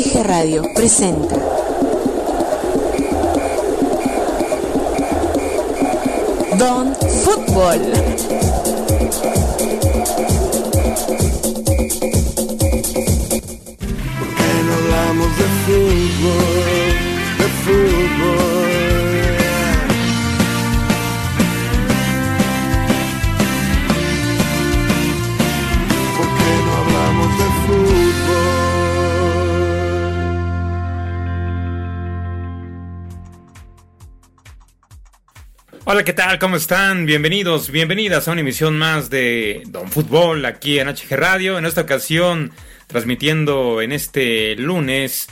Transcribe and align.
HG 0.00 0.22
Radio 0.22 0.62
presenta 0.74 1.36
Don 6.56 6.94
Fútbol. 6.94 7.80
¿Por 14.18 14.28
qué 14.36 14.50
no 14.64 14.72
hablamos 14.74 15.30
de 15.36 15.46
fútbol? 15.66 16.96
De 17.38 17.46
fútbol. 17.62 18.49
Hola, 35.92 36.04
¿qué 36.04 36.12
tal? 36.12 36.38
¿Cómo 36.38 36.54
están? 36.54 37.04
Bienvenidos, 37.04 37.72
bienvenidas 37.72 38.28
a 38.28 38.30
una 38.30 38.42
emisión 38.42 38.78
más 38.78 39.10
de 39.10 39.64
Don 39.70 39.90
Fútbol 39.90 40.44
aquí 40.44 40.78
en 40.78 40.86
HG 40.86 41.16
Radio. 41.16 41.58
En 41.58 41.66
esta 41.66 41.80
ocasión, 41.80 42.52
transmitiendo 42.86 43.82
en 43.82 43.90
este 43.90 44.54
lunes, 44.54 45.26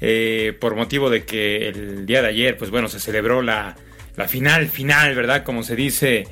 eh, 0.00 0.52
por 0.60 0.74
motivo 0.74 1.10
de 1.10 1.24
que 1.24 1.68
el 1.68 2.06
día 2.06 2.22
de 2.22 2.28
ayer, 2.28 2.56
pues 2.56 2.72
bueno, 2.72 2.88
se 2.88 2.98
celebró 2.98 3.40
la, 3.40 3.76
la 4.16 4.26
final, 4.26 4.66
final, 4.66 5.14
¿verdad? 5.14 5.44
Como 5.44 5.62
se 5.62 5.76
dice 5.76 6.26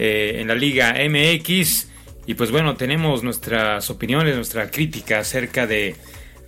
eh, 0.00 0.38
en 0.40 0.48
la 0.48 0.56
Liga 0.56 0.96
MX. 1.08 1.90
Y 2.26 2.34
pues 2.34 2.50
bueno, 2.50 2.74
tenemos 2.74 3.22
nuestras 3.22 3.88
opiniones, 3.88 4.34
nuestra 4.34 4.68
crítica 4.68 5.20
acerca 5.20 5.68
de, 5.68 5.94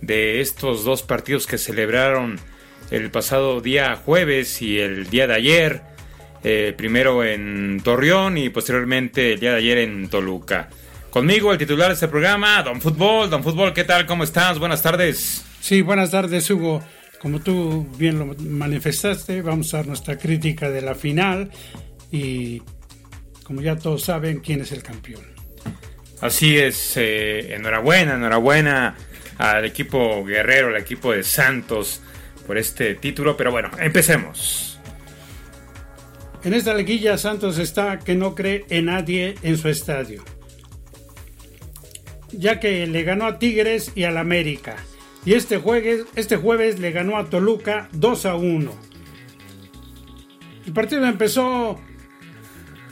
de 0.01 0.41
estos 0.41 0.83
dos 0.83 1.03
partidos 1.03 1.47
que 1.47 1.57
celebraron 1.57 2.37
el 2.91 3.11
pasado 3.11 3.61
día 3.61 3.95
jueves 3.95 4.61
y 4.61 4.77
el 4.77 5.09
día 5.09 5.25
de 5.25 5.35
ayer. 5.35 5.94
Eh, 6.47 6.75
primero 6.77 7.23
en 7.23 7.81
Torreón 7.83 8.37
y 8.37 8.49
posteriormente 8.49 9.33
el 9.33 9.39
día 9.39 9.53
de 9.53 9.57
ayer 9.57 9.79
en 9.79 10.07
Toluca. 10.09 10.69
Conmigo 11.09 11.51
el 11.51 11.57
titular 11.57 11.87
de 11.87 11.95
este 11.95 12.07
programa, 12.07 12.61
Don 12.61 12.79
Fútbol. 12.81 13.31
Don 13.31 13.41
Fútbol, 13.41 13.73
¿qué 13.73 13.83
tal? 13.83 14.05
¿Cómo 14.05 14.23
estás? 14.23 14.59
Buenas 14.59 14.83
tardes. 14.83 15.43
Sí, 15.59 15.81
buenas 15.81 16.11
tardes, 16.11 16.47
Hugo. 16.51 16.83
Como 17.19 17.39
tú 17.39 17.87
bien 17.97 18.19
lo 18.19 18.35
manifestaste, 18.37 19.41
vamos 19.41 19.73
a 19.73 19.77
dar 19.77 19.87
nuestra 19.87 20.19
crítica 20.19 20.69
de 20.69 20.83
la 20.83 20.93
final 20.93 21.49
y 22.11 22.61
como 23.43 23.61
ya 23.61 23.75
todos 23.75 24.03
saben, 24.03 24.39
quién 24.39 24.61
es 24.61 24.71
el 24.71 24.83
campeón. 24.83 25.23
Así 26.21 26.59
es, 26.59 26.95
eh, 26.97 27.55
enhorabuena, 27.55 28.17
enhorabuena 28.17 28.95
al 29.39 29.65
equipo 29.65 30.23
guerrero, 30.23 30.67
al 30.67 30.77
equipo 30.77 31.11
de 31.11 31.23
Santos 31.23 32.03
por 32.45 32.59
este 32.59 32.93
título. 32.93 33.35
Pero 33.35 33.49
bueno, 33.49 33.71
empecemos. 33.79 34.74
En 36.45 36.53
esta 36.53 36.75
liguilla 36.75 37.17
Santos 37.17 37.57
está 37.57 37.97
que 37.97 38.13
no 38.13 38.35
cree 38.35 38.67
en 38.69 38.85
nadie 38.85 39.33
en 39.41 39.57
su 39.57 39.67
estadio, 39.67 40.23
ya 42.31 42.59
que 42.59 42.85
le 42.85 43.01
ganó 43.01 43.25
a 43.25 43.39
Tigres 43.39 43.91
y 43.95 44.03
al 44.03 44.15
América. 44.17 44.75
Y 45.25 45.33
este 45.33 45.57
jueves, 45.57 46.05
este 46.15 46.37
jueves 46.37 46.77
le 46.77 46.91
ganó 46.91 47.17
a 47.17 47.31
Toluca 47.31 47.89
2 47.93 48.25
a 48.27 48.35
1. 48.35 48.71
El 50.67 50.73
partido 50.73 51.03
empezó 51.07 51.79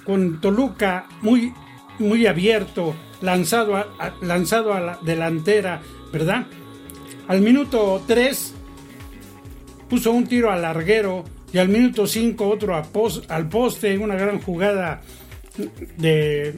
con 0.04 0.42
Toluca 0.42 1.06
muy, 1.22 1.54
muy 2.00 2.26
abierto, 2.26 2.96
lanzado 3.22 3.76
a, 3.76 4.16
lanzado 4.24 4.74
a 4.74 4.80
la 4.80 5.00
delantera, 5.04 5.80
¿verdad? 6.12 6.48
Al 7.28 7.42
minuto 7.42 8.04
3 8.08 8.56
puso 9.88 10.12
un 10.12 10.26
tiro 10.26 10.52
al 10.52 10.64
larguero 10.64 11.24
y 11.54 11.58
al 11.59 11.70
minuto 11.70 12.08
5 12.08 12.48
otro 12.50 12.76
al 13.30 13.47
poste, 13.50 13.97
una 13.97 14.16
gran 14.16 14.41
jugada 14.41 15.02
de, 15.97 16.56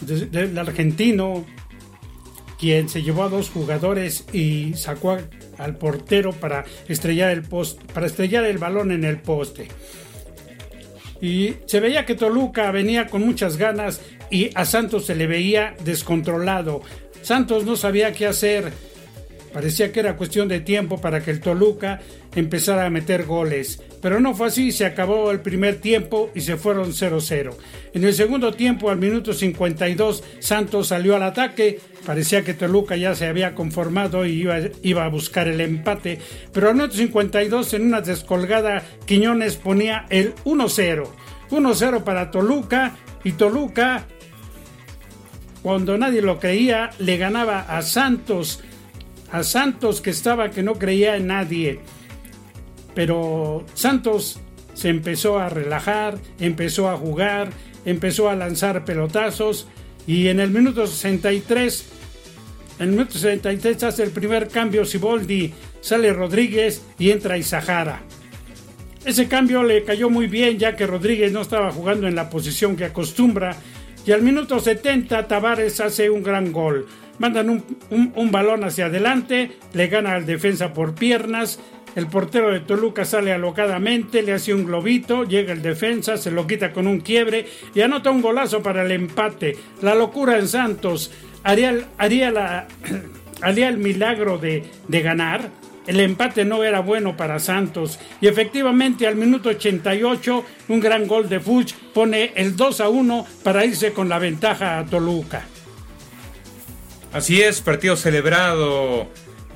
de- 0.00 0.26
del 0.26 0.58
argentino, 0.58 1.44
quien 2.58 2.88
se 2.88 3.02
llevó 3.02 3.24
a 3.24 3.28
dos 3.28 3.50
jugadores 3.50 4.24
y 4.32 4.72
sacó 4.74 5.18
al 5.58 5.76
portero 5.76 6.32
para 6.32 6.64
estrellar 6.88 7.30
el 7.30 7.42
post, 7.42 7.80
para 7.92 8.06
estrellar 8.06 8.44
el 8.44 8.58
balón 8.58 8.90
en 8.92 9.04
el 9.04 9.18
poste. 9.18 9.68
Y 11.20 11.54
se 11.66 11.80
veía 11.80 12.06
que 12.06 12.14
Toluca 12.14 12.70
venía 12.70 13.06
con 13.08 13.22
muchas 13.26 13.56
ganas 13.56 14.00
y 14.30 14.50
a 14.54 14.64
Santos 14.64 15.04
se 15.06 15.14
le 15.16 15.26
veía 15.26 15.74
descontrolado. 15.84 16.80
Santos 17.22 17.64
no 17.64 17.76
sabía 17.76 18.12
qué 18.12 18.26
hacer. 18.26 18.72
Parecía 19.52 19.90
que 19.90 19.98
era 20.00 20.16
cuestión 20.16 20.46
de 20.46 20.60
tiempo 20.60 21.00
para 21.00 21.20
que 21.22 21.32
el 21.32 21.40
Toluca 21.40 22.00
empezara 22.38 22.86
a 22.86 22.90
meter 22.90 23.24
goles. 23.24 23.82
Pero 24.00 24.20
no 24.20 24.34
fue 24.34 24.48
así, 24.48 24.72
se 24.72 24.86
acabó 24.86 25.30
el 25.30 25.40
primer 25.40 25.80
tiempo 25.80 26.30
y 26.34 26.40
se 26.40 26.56
fueron 26.56 26.92
0-0. 26.92 27.54
En 27.94 28.04
el 28.04 28.14
segundo 28.14 28.52
tiempo, 28.52 28.90
al 28.90 28.98
minuto 28.98 29.32
52, 29.32 30.22
Santos 30.38 30.88
salió 30.88 31.16
al 31.16 31.22
ataque. 31.22 31.80
Parecía 32.06 32.42
que 32.42 32.54
Toluca 32.54 32.96
ya 32.96 33.14
se 33.14 33.26
había 33.26 33.54
conformado 33.54 34.24
y 34.24 34.40
iba, 34.40 34.58
iba 34.82 35.04
a 35.04 35.08
buscar 35.08 35.48
el 35.48 35.60
empate. 35.60 36.18
Pero 36.52 36.68
al 36.68 36.74
minuto 36.74 36.94
52, 36.94 37.74
en 37.74 37.86
una 37.86 38.00
descolgada, 38.00 38.82
Quiñones 39.06 39.56
ponía 39.56 40.06
el 40.10 40.34
1-0. 40.44 41.08
1-0 41.50 42.04
para 42.04 42.30
Toluca 42.30 42.96
y 43.24 43.32
Toluca 43.32 44.06
cuando 45.62 45.98
nadie 45.98 46.22
lo 46.22 46.38
creía, 46.38 46.90
le 46.98 47.16
ganaba 47.16 47.60
a 47.60 47.82
Santos, 47.82 48.60
a 49.32 49.42
Santos 49.42 50.00
que 50.00 50.10
estaba 50.10 50.50
que 50.50 50.62
no 50.62 50.74
creía 50.74 51.16
en 51.16 51.26
nadie. 51.26 51.80
Pero 52.98 53.64
Santos 53.74 54.40
se 54.74 54.88
empezó 54.88 55.38
a 55.38 55.48
relajar, 55.48 56.18
empezó 56.40 56.90
a 56.90 56.96
jugar, 56.96 57.50
empezó 57.84 58.28
a 58.28 58.34
lanzar 58.34 58.84
pelotazos 58.84 59.68
y 60.04 60.26
en 60.26 60.40
el 60.40 60.50
minuto 60.50 60.84
63, 60.84 61.86
en 62.80 62.84
el 62.86 62.90
minuto 62.96 63.12
63 63.12 63.84
hace 63.84 64.02
el 64.02 64.10
primer 64.10 64.48
cambio 64.48 64.84
Siboldi, 64.84 65.54
sale 65.80 66.12
Rodríguez 66.12 66.82
y 66.98 67.12
entra 67.12 67.38
Izahara. 67.38 68.02
Ese 69.04 69.28
cambio 69.28 69.62
le 69.62 69.84
cayó 69.84 70.10
muy 70.10 70.26
bien 70.26 70.58
ya 70.58 70.74
que 70.74 70.84
Rodríguez 70.88 71.30
no 71.30 71.42
estaba 71.42 71.70
jugando 71.70 72.08
en 72.08 72.16
la 72.16 72.28
posición 72.28 72.74
que 72.74 72.86
acostumbra 72.86 73.54
y 74.04 74.10
al 74.10 74.22
minuto 74.22 74.58
70 74.58 75.28
Tavares 75.28 75.78
hace 75.78 76.10
un 76.10 76.24
gran 76.24 76.50
gol. 76.50 76.88
Mandan 77.20 77.48
un- 77.50 78.12
un 78.16 78.30
balón 78.32 78.64
hacia 78.64 78.86
adelante, 78.86 79.52
le 79.72 79.86
gana 79.86 80.14
al 80.14 80.26
defensa 80.26 80.72
por 80.72 80.94
piernas, 80.96 81.58
el 81.94 82.06
portero 82.06 82.50
de 82.50 82.60
Toluca 82.60 83.04
sale 83.04 83.32
alocadamente, 83.32 84.22
le 84.22 84.32
hace 84.32 84.54
un 84.54 84.64
globito, 84.64 85.24
llega 85.24 85.52
el 85.52 85.62
defensa, 85.62 86.16
se 86.16 86.30
lo 86.30 86.46
quita 86.46 86.72
con 86.72 86.86
un 86.86 87.00
quiebre 87.00 87.46
y 87.74 87.80
anota 87.80 88.10
un 88.10 88.22
golazo 88.22 88.62
para 88.62 88.82
el 88.84 88.92
empate. 88.92 89.56
La 89.82 89.94
locura 89.94 90.38
en 90.38 90.48
Santos 90.48 91.10
haría, 91.42 91.88
haría, 91.98 92.30
la, 92.30 92.68
haría 93.40 93.68
el 93.68 93.78
milagro 93.78 94.38
de, 94.38 94.64
de 94.86 95.02
ganar. 95.02 95.50
El 95.86 96.00
empate 96.00 96.44
no 96.44 96.64
era 96.64 96.80
bueno 96.80 97.16
para 97.16 97.38
Santos 97.38 97.98
y 98.20 98.26
efectivamente 98.26 99.06
al 99.06 99.16
minuto 99.16 99.48
88 99.48 100.44
un 100.68 100.80
gran 100.80 101.06
gol 101.06 101.30
de 101.30 101.40
Fuchs 101.40 101.74
pone 101.94 102.32
el 102.34 102.56
2 102.56 102.80
a 102.82 102.90
1 102.90 103.26
para 103.42 103.64
irse 103.64 103.92
con 103.92 104.08
la 104.08 104.18
ventaja 104.18 104.78
a 104.78 104.84
Toluca. 104.84 105.46
Así 107.10 107.40
es, 107.40 107.62
partido 107.62 107.96
celebrado 107.96 109.08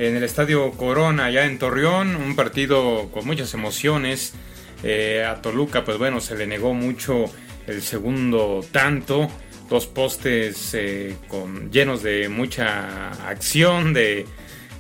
en 0.08 0.16
el 0.16 0.24
Estadio 0.24 0.72
Corona, 0.72 1.26
allá 1.26 1.46
en 1.46 1.58
Torreón, 1.58 2.16
un 2.16 2.34
partido 2.34 3.08
con 3.12 3.24
muchas 3.24 3.54
emociones. 3.54 4.34
Eh, 4.82 5.24
a 5.24 5.40
Toluca, 5.40 5.84
pues 5.84 5.96
bueno, 5.96 6.20
se 6.20 6.36
le 6.36 6.44
negó 6.44 6.74
mucho 6.74 7.26
el 7.68 7.82
segundo 7.82 8.64
tanto, 8.72 9.30
dos 9.68 9.86
postes 9.86 10.74
eh, 10.74 11.16
con, 11.28 11.70
llenos 11.70 12.02
de 12.02 12.28
mucha 12.28 13.10
acción, 13.28 13.94
de 13.94 14.26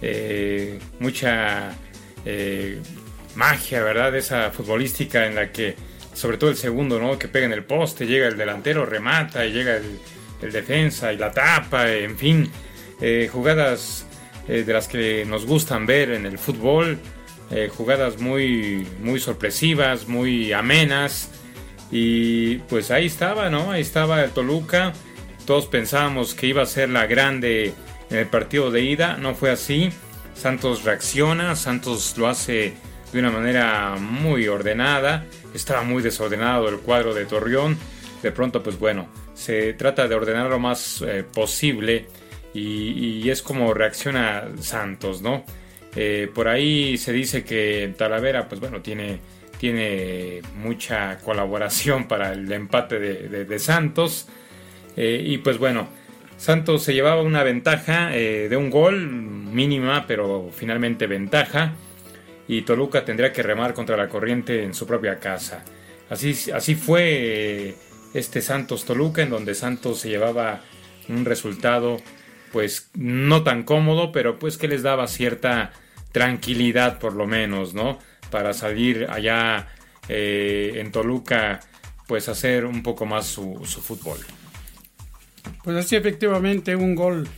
eh, 0.00 0.80
mucha 0.98 1.76
magia, 3.36 3.82
¿verdad? 3.84 4.16
Esa 4.16 4.50
futbolística 4.50 5.26
en 5.26 5.36
la 5.36 5.52
que, 5.52 5.76
sobre 6.14 6.36
todo 6.36 6.50
el 6.50 6.56
segundo, 6.56 6.98
¿no? 6.98 7.16
Que 7.16 7.28
pega 7.28 7.46
en 7.46 7.52
el 7.52 7.62
poste, 7.62 8.06
llega 8.06 8.26
el 8.26 8.36
delantero, 8.36 8.84
remata 8.84 9.46
y 9.46 9.52
llega 9.52 9.76
el, 9.76 10.00
el 10.42 10.50
defensa 10.50 11.12
y 11.12 11.16
la 11.16 11.30
tapa, 11.30 11.92
en 11.92 12.18
fin, 12.18 12.50
jugadas 13.30 14.06
eh, 14.48 14.64
de 14.64 14.72
las 14.72 14.88
que 14.88 15.24
nos 15.24 15.46
gustan 15.46 15.86
ver 15.86 16.10
en 16.10 16.26
el 16.26 16.38
fútbol, 16.38 16.98
eh, 17.50 17.68
jugadas 17.68 18.18
muy, 18.18 18.86
muy 19.00 19.20
sorpresivas, 19.20 20.08
muy 20.08 20.52
amenas. 20.52 21.30
Y 21.90 22.56
pues 22.68 22.90
ahí 22.90 23.06
estaba, 23.06 23.50
¿no? 23.50 23.70
Ahí 23.70 23.82
estaba 23.82 24.24
el 24.24 24.30
Toluca. 24.30 24.94
Todos 25.44 25.66
pensábamos 25.66 26.34
que 26.34 26.46
iba 26.46 26.62
a 26.62 26.66
ser 26.66 26.88
la 26.88 27.06
grande 27.06 27.74
en 28.08 28.16
el 28.16 28.26
partido 28.26 28.70
de 28.70 28.82
ida. 28.82 29.18
No 29.18 29.34
fue 29.34 29.50
así. 29.50 29.90
Santos 30.34 30.84
reacciona. 30.84 31.54
Santos 31.54 32.16
lo 32.16 32.28
hace 32.28 32.72
de 33.12 33.18
una 33.18 33.30
manera 33.30 33.96
muy 34.00 34.48
ordenada. 34.48 35.26
Estaba 35.54 35.82
muy 35.82 36.02
desordenado 36.02 36.68
el 36.70 36.78
cuadro 36.78 37.12
de 37.12 37.26
Torreón. 37.26 37.76
De 38.22 38.32
pronto, 38.32 38.62
pues 38.62 38.78
bueno, 38.78 39.08
se 39.34 39.74
trata 39.74 40.08
de 40.08 40.14
ordenar 40.14 40.48
lo 40.48 40.58
más 40.58 41.02
eh, 41.02 41.24
posible 41.24 42.06
y, 42.54 43.30
es 43.30 43.42
como 43.42 43.72
reacciona 43.72 44.48
Santos, 44.60 45.22
¿no? 45.22 45.44
Eh, 45.94 46.30
por 46.34 46.48
ahí 46.48 46.96
se 46.98 47.12
dice 47.12 47.44
que 47.44 47.94
Talavera, 47.96 48.48
pues 48.48 48.60
bueno, 48.60 48.80
tiene, 48.80 49.18
tiene 49.58 50.42
mucha 50.56 51.18
colaboración 51.18 52.08
para 52.08 52.32
el 52.32 52.50
empate 52.52 52.98
de, 52.98 53.58
Santos. 53.58 54.28
Eh, 54.96 55.22
y 55.24 55.38
pues 55.38 55.58
bueno, 55.58 55.88
Santos 56.36 56.82
se 56.82 56.94
llevaba 56.94 57.22
una 57.22 57.42
ventaja 57.42 58.14
eh, 58.16 58.48
de 58.48 58.56
un 58.56 58.70
gol, 58.70 59.06
mínima, 59.06 60.06
pero 60.06 60.50
finalmente 60.52 61.06
ventaja. 61.06 61.74
Y 62.48 62.62
Toluca 62.62 63.04
tendría 63.04 63.32
que 63.32 63.42
remar 63.42 63.72
contra 63.72 63.96
la 63.96 64.08
corriente 64.08 64.62
en 64.62 64.74
su 64.74 64.86
propia 64.86 65.18
casa. 65.18 65.64
Así, 66.10 66.50
así 66.50 66.74
fue 66.74 67.74
este 68.12 68.42
Santos 68.42 68.84
Toluca, 68.84 69.22
en 69.22 69.30
donde 69.30 69.54
Santos 69.54 70.00
se 70.00 70.10
llevaba 70.10 70.60
un 71.08 71.24
resultado 71.24 71.98
pues 72.52 72.90
no 72.94 73.42
tan 73.42 73.62
cómodo, 73.64 74.12
pero 74.12 74.38
pues 74.38 74.58
que 74.58 74.68
les 74.68 74.82
daba 74.82 75.08
cierta 75.08 75.72
tranquilidad 76.12 76.98
por 76.98 77.14
lo 77.14 77.26
menos, 77.26 77.74
¿no? 77.74 77.98
Para 78.30 78.52
salir 78.52 79.06
allá 79.10 79.68
eh, 80.08 80.74
en 80.76 80.92
Toluca, 80.92 81.60
pues 82.06 82.28
hacer 82.28 82.66
un 82.66 82.82
poco 82.82 83.06
más 83.06 83.26
su, 83.26 83.56
fútbol. 83.64 84.18
Pues 85.64 85.76
así 85.76 85.96
efectivamente 85.96 86.76
un 86.76 86.94
gol 86.94 87.28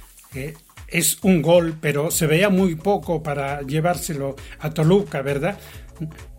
es 0.88 1.18
un 1.22 1.42
gol, 1.42 1.76
pero 1.80 2.10
se 2.10 2.26
veía 2.26 2.48
muy 2.50 2.74
poco 2.74 3.22
para 3.22 3.62
llevárselo 3.62 4.36
a 4.60 4.70
Toluca, 4.70 5.22
¿verdad? 5.22 5.58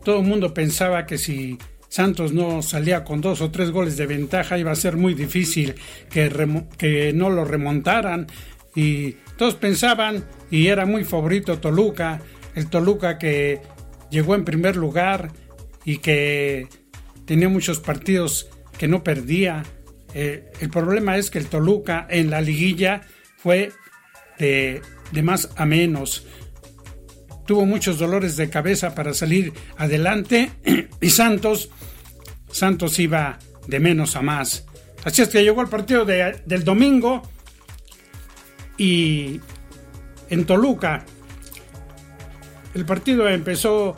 Todo 0.04 0.19
el 0.19 0.25
mundo 0.25 0.54
pensaba 0.54 1.06
que 1.06 1.18
si 1.18 1.57
Santos 1.88 2.33
no 2.33 2.62
salía 2.62 3.04
con 3.04 3.22
dos 3.22 3.42
o 3.42 3.51
tres 3.51 3.72
goles 3.72 3.95
de 3.98 4.06
ventaja 4.06 4.57
iba 4.57 4.72
a 4.72 4.75
ser 4.75 4.98
muy 4.98 5.13
difícil 5.13 5.75
que, 6.10 6.30
que 6.77 7.13
no 7.13 7.30
lo 7.30 7.45
remontaran 7.45 8.27
y 8.75 9.13
todos 9.38 9.56
pensaban, 9.56 10.25
y 10.51 10.68
era 10.68 10.86
muy 10.86 11.04
favorito 11.04 11.60
Toluca, 11.60 12.22
el 12.56 12.69
Toluca 12.69 13.18
que 13.18 13.62
llegó 14.10 14.36
en 14.36 14.45
primer 14.45 14.75
lugar 14.75 15.31
y 15.83 15.98
que 15.98 16.68
tenía 17.25 17.50
muchos 17.50 17.80
partidos 17.80 18.50
que 18.77 18.88
no 18.88 19.04
perdía. 19.04 19.63
Eh, 20.13 20.51
el 20.60 20.69
problema 20.69 21.18
es 21.18 21.30
que 21.30 21.39
el 21.39 21.48
Toluca 21.48 22.06
en 22.10 22.30
la 22.30 22.42
liguilla 22.42 23.01
fue 23.38 23.72
de, 24.38 24.81
de 25.12 25.24
más 25.24 25.50
a 25.56 25.66
menos. 25.66 26.25
Tuvo 27.45 27.66
muchos 27.66 28.00
dolores 28.00 28.38
de 28.38 28.50
cabeza 28.50 28.95
para 28.95 29.13
salir 29.13 29.54
adelante 29.77 30.51
y 31.01 31.10
Santos, 31.10 31.69
Santos 32.51 32.98
iba 33.00 33.38
de 33.68 33.80
menos 33.80 34.16
a 34.16 34.22
más. 34.22 34.66
Así 35.04 35.22
es 35.22 35.30
que 35.30 35.44
llegó 35.44 35.62
el 35.62 35.68
partido 35.68 36.06
del 36.06 36.63
domingo 36.63 37.22
y 38.77 39.39
en 40.30 40.45
Toluca 40.45 41.06
el 42.75 42.86
partido 42.86 43.30
empezó 43.30 43.95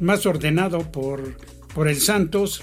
más 0.00 0.26
ordenado 0.26 0.90
por, 0.92 1.36
por 1.74 1.88
el 1.88 2.00
Santos. 2.00 2.62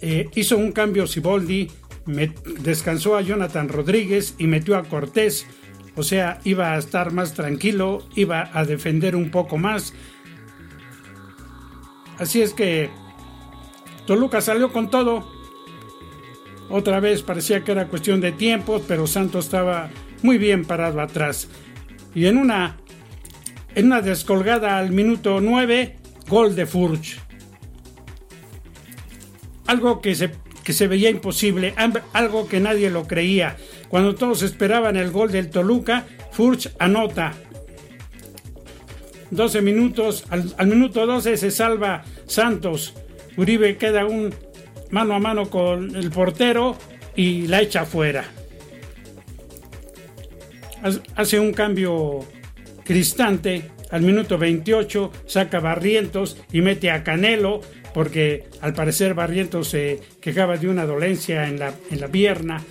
Eh, 0.00 0.30
hizo 0.34 0.56
un 0.56 0.72
cambio 0.72 1.06
Siboldi, 1.06 1.70
descansó 2.60 3.16
a 3.16 3.20
Jonathan 3.20 3.68
Rodríguez 3.68 4.34
y 4.38 4.46
metió 4.46 4.76
a 4.76 4.84
Cortés. 4.84 5.46
O 5.94 6.02
sea, 6.02 6.40
iba 6.44 6.72
a 6.72 6.78
estar 6.78 7.12
más 7.12 7.34
tranquilo, 7.34 8.06
iba 8.14 8.50
a 8.52 8.64
defender 8.64 9.14
un 9.14 9.30
poco 9.30 9.58
más. 9.58 9.92
Así 12.18 12.40
es 12.40 12.54
que 12.54 12.90
Toluca 14.06 14.40
salió 14.40 14.72
con 14.72 14.90
todo. 14.90 15.33
Otra 16.70 17.00
vez 17.00 17.22
parecía 17.22 17.62
que 17.62 17.72
era 17.72 17.88
cuestión 17.88 18.20
de 18.20 18.32
tiempo, 18.32 18.82
pero 18.86 19.06
Santos 19.06 19.46
estaba 19.46 19.90
muy 20.22 20.38
bien 20.38 20.64
parado 20.64 21.00
atrás. 21.00 21.48
Y 22.14 22.26
en 22.26 22.38
una, 22.38 22.76
en 23.74 23.86
una 23.86 24.00
descolgada 24.00 24.78
al 24.78 24.90
minuto 24.90 25.40
9, 25.40 25.96
gol 26.28 26.54
de 26.56 26.66
Furch. 26.66 27.20
Algo 29.66 30.00
que 30.00 30.14
se, 30.14 30.32
que 30.62 30.72
se 30.72 30.88
veía 30.88 31.10
imposible, 31.10 31.74
algo 32.12 32.48
que 32.48 32.60
nadie 32.60 32.90
lo 32.90 33.06
creía. 33.06 33.56
Cuando 33.88 34.14
todos 34.14 34.42
esperaban 34.42 34.96
el 34.96 35.10
gol 35.10 35.30
del 35.30 35.50
Toluca, 35.50 36.06
Furch 36.32 36.70
anota. 36.78 37.34
12 39.30 39.62
minutos, 39.62 40.24
al, 40.30 40.54
al 40.56 40.66
minuto 40.66 41.06
12 41.06 41.36
se 41.36 41.50
salva 41.50 42.04
Santos. 42.26 42.94
Uribe 43.36 43.76
queda 43.76 44.06
un 44.06 44.32
mano 44.94 45.14
a 45.14 45.18
mano 45.18 45.50
con 45.50 45.96
el 45.96 46.08
portero 46.12 46.76
y 47.16 47.48
la 47.48 47.60
echa 47.60 47.84
fuera. 47.84 48.24
Hace 51.16 51.40
un 51.40 51.52
cambio 51.52 52.20
Cristante 52.84 53.70
al 53.90 54.02
minuto 54.02 54.38
28, 54.38 55.10
saca 55.26 55.58
Barrientos 55.58 56.36
y 56.52 56.60
mete 56.60 56.92
a 56.92 57.02
Canelo, 57.02 57.60
porque 57.92 58.44
al 58.60 58.72
parecer 58.72 59.14
Barrientos 59.14 59.68
se 59.68 60.00
quejaba 60.20 60.58
de 60.58 60.68
una 60.68 60.86
dolencia 60.86 61.48
en 61.48 61.58
la, 61.58 61.74
en 61.90 62.00
la 62.00 62.06
pierna. 62.06 62.62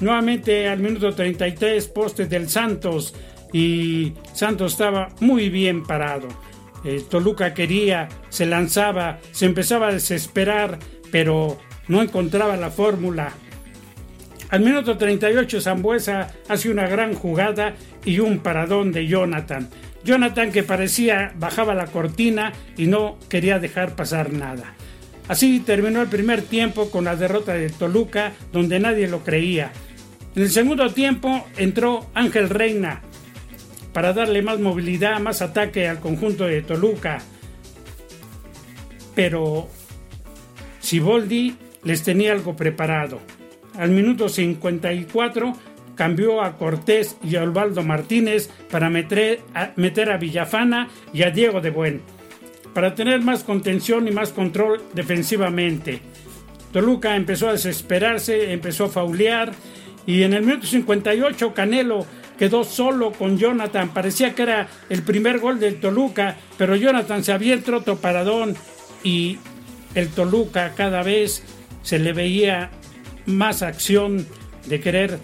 Nuevamente 0.00 0.68
al 0.68 0.80
minuto 0.80 1.14
33, 1.14 1.88
poste 1.88 2.26
del 2.26 2.50
Santos 2.50 3.14
y 3.50 4.12
Santos 4.34 4.72
estaba 4.72 5.08
muy 5.20 5.48
bien 5.48 5.84
parado. 5.84 6.28
Eh, 6.84 7.04
Toluca 7.08 7.54
quería, 7.54 8.08
se 8.28 8.46
lanzaba, 8.46 9.18
se 9.32 9.46
empezaba 9.46 9.88
a 9.88 9.92
desesperar, 9.92 10.78
pero 11.10 11.58
no 11.88 12.02
encontraba 12.02 12.56
la 12.56 12.70
fórmula. 12.70 13.32
Al 14.48 14.60
minuto 14.60 14.96
38 14.96 15.60
Zambuesa 15.60 16.28
hace 16.48 16.70
una 16.70 16.86
gran 16.86 17.14
jugada 17.14 17.74
y 18.04 18.20
un 18.20 18.38
paradón 18.38 18.92
de 18.92 19.06
Jonathan. 19.06 19.68
Jonathan 20.04 20.52
que 20.52 20.62
parecía 20.62 21.32
bajaba 21.36 21.74
la 21.74 21.86
cortina 21.86 22.52
y 22.76 22.86
no 22.86 23.18
quería 23.28 23.58
dejar 23.58 23.96
pasar 23.96 24.32
nada. 24.32 24.74
Así 25.26 25.58
terminó 25.60 26.00
el 26.00 26.08
primer 26.08 26.42
tiempo 26.42 26.90
con 26.90 27.04
la 27.04 27.16
derrota 27.16 27.54
de 27.54 27.70
Toluca 27.70 28.32
donde 28.52 28.78
nadie 28.78 29.08
lo 29.08 29.24
creía. 29.24 29.72
En 30.36 30.42
el 30.42 30.50
segundo 30.50 30.92
tiempo 30.92 31.44
entró 31.56 32.08
Ángel 32.14 32.48
Reina, 32.48 33.02
para 33.96 34.12
darle 34.12 34.42
más 34.42 34.60
movilidad, 34.60 35.18
más 35.20 35.40
ataque 35.40 35.88
al 35.88 36.00
conjunto 36.00 36.44
de 36.44 36.60
Toluca. 36.60 37.16
Pero 39.14 39.70
Siboldi 40.80 41.56
les 41.82 42.02
tenía 42.02 42.32
algo 42.32 42.54
preparado. 42.54 43.20
Al 43.78 43.88
minuto 43.92 44.28
54 44.28 45.54
cambió 45.94 46.42
a 46.42 46.58
Cortés 46.58 47.16
y 47.24 47.36
a 47.36 47.44
Osvaldo 47.44 47.82
Martínez 47.84 48.50
para 48.70 48.90
meter 48.90 49.40
a, 49.54 49.70
meter 49.76 50.10
a 50.10 50.18
Villafana 50.18 50.90
y 51.14 51.22
a 51.22 51.30
Diego 51.30 51.62
de 51.62 51.70
Buen, 51.70 52.02
para 52.74 52.94
tener 52.94 53.22
más 53.22 53.44
contención 53.44 54.06
y 54.08 54.10
más 54.10 54.30
control 54.30 54.82
defensivamente. 54.92 56.00
Toluca 56.70 57.16
empezó 57.16 57.48
a 57.48 57.52
desesperarse, 57.52 58.52
empezó 58.52 58.84
a 58.84 58.88
faulear 58.90 59.52
y 60.04 60.22
en 60.22 60.34
el 60.34 60.44
minuto 60.44 60.66
58 60.66 61.54
Canelo 61.54 62.04
quedó 62.38 62.64
solo 62.64 63.12
con 63.12 63.38
Jonathan. 63.38 63.90
Parecía 63.92 64.34
que 64.34 64.42
era 64.42 64.68
el 64.88 65.02
primer 65.02 65.38
gol 65.38 65.60
del 65.60 65.80
Toluca, 65.80 66.36
pero 66.56 66.76
Jonathan 66.76 67.24
se 67.24 67.32
había 67.32 67.54
entrado 67.54 67.80
otro 67.80 67.96
paradón 67.96 68.56
y 69.02 69.38
el 69.94 70.08
Toluca 70.08 70.72
cada 70.74 71.02
vez 71.02 71.42
se 71.82 71.98
le 71.98 72.12
veía 72.12 72.70
más 73.26 73.62
acción 73.62 74.26
de 74.66 74.80
querer 74.80 75.18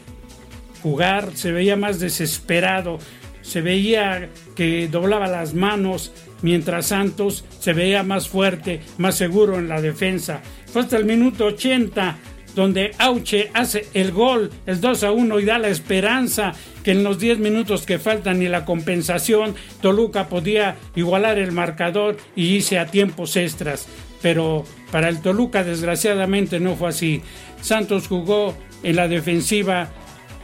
jugar, 0.82 1.30
se 1.34 1.52
veía 1.52 1.76
más 1.76 2.00
desesperado, 2.00 2.98
se 3.42 3.60
veía 3.60 4.28
que 4.56 4.88
doblaba 4.88 5.26
las 5.28 5.54
manos, 5.54 6.12
mientras 6.42 6.86
Santos 6.86 7.44
se 7.58 7.72
veía 7.72 8.02
más 8.02 8.28
fuerte, 8.28 8.80
más 8.98 9.16
seguro 9.16 9.58
en 9.58 9.68
la 9.68 9.80
defensa. 9.80 10.40
Fue 10.72 10.82
hasta 10.82 10.96
el 10.96 11.04
minuto 11.04 11.46
80 11.46 12.16
donde 12.54 12.92
Auche 12.98 13.50
hace 13.54 13.86
el 13.94 14.12
gol, 14.12 14.50
el 14.66 14.80
2 14.80 15.04
a 15.04 15.12
1 15.12 15.40
y 15.40 15.44
da 15.44 15.58
la 15.58 15.68
esperanza 15.68 16.52
que 16.82 16.92
en 16.92 17.04
los 17.04 17.18
10 17.18 17.38
minutos 17.38 17.86
que 17.86 17.98
faltan 17.98 18.42
y 18.42 18.48
la 18.48 18.64
compensación, 18.64 19.54
Toluca 19.80 20.28
podía 20.28 20.76
igualar 20.94 21.38
el 21.38 21.52
marcador 21.52 22.16
y 22.36 22.46
irse 22.56 22.78
a 22.78 22.86
tiempos 22.86 23.36
extras. 23.36 23.86
Pero 24.20 24.64
para 24.90 25.08
el 25.08 25.20
Toluca 25.20 25.64
desgraciadamente 25.64 26.60
no 26.60 26.76
fue 26.76 26.90
así. 26.90 27.22
Santos 27.60 28.08
jugó 28.08 28.54
en 28.82 28.96
la 28.96 29.08
defensiva 29.08 29.90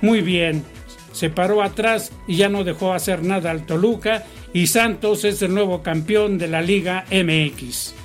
muy 0.00 0.20
bien. 0.20 0.64
Se 1.12 1.30
paró 1.30 1.62
atrás 1.62 2.12
y 2.26 2.36
ya 2.36 2.48
no 2.48 2.64
dejó 2.64 2.92
hacer 2.92 3.22
nada 3.22 3.50
al 3.50 3.66
Toluca 3.66 4.24
y 4.52 4.68
Santos 4.68 5.24
es 5.24 5.42
el 5.42 5.54
nuevo 5.54 5.82
campeón 5.82 6.38
de 6.38 6.48
la 6.48 6.62
Liga 6.62 7.04
MX. 7.10 7.97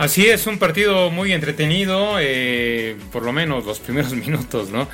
Así 0.00 0.26
es, 0.26 0.46
un 0.46 0.58
partido 0.58 1.10
muy 1.10 1.34
entretenido, 1.34 2.14
eh, 2.18 2.96
por 3.12 3.22
lo 3.22 3.34
menos 3.34 3.66
los 3.66 3.80
primeros 3.80 4.14
minutos, 4.14 4.70
¿no? 4.70 4.88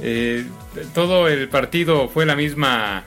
Eh, 0.00 0.44
todo 0.92 1.28
el 1.28 1.48
partido 1.48 2.10
fue 2.10 2.26
la 2.26 2.36
misma, 2.36 3.04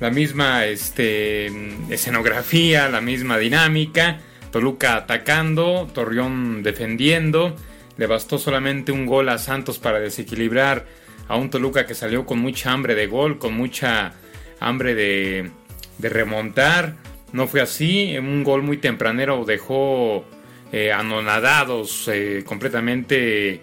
la 0.00 0.10
misma 0.10 0.64
este, 0.64 1.46
escenografía, 1.90 2.88
la 2.88 3.00
misma 3.00 3.38
dinámica. 3.38 4.18
Toluca 4.50 4.96
atacando, 4.96 5.86
Torreón 5.94 6.64
defendiendo. 6.64 7.54
Le 7.96 8.08
bastó 8.08 8.36
solamente 8.36 8.90
un 8.90 9.06
gol 9.06 9.28
a 9.28 9.38
Santos 9.38 9.78
para 9.78 10.00
desequilibrar 10.00 10.86
a 11.28 11.36
un 11.36 11.50
Toluca 11.50 11.86
que 11.86 11.94
salió 11.94 12.26
con 12.26 12.40
mucha 12.40 12.72
hambre 12.72 12.96
de 12.96 13.06
gol, 13.06 13.38
con 13.38 13.54
mucha 13.54 14.14
hambre 14.58 14.96
de, 14.96 15.52
remontar. 16.00 16.96
No 17.32 17.46
fue 17.46 17.60
así, 17.60 18.18
un 18.18 18.42
gol 18.42 18.64
muy 18.64 18.78
tempranero 18.78 19.44
dejó 19.44 20.24
eh, 20.72 20.92
anonadados, 20.92 22.08
eh, 22.08 22.44
completamente 22.46 23.60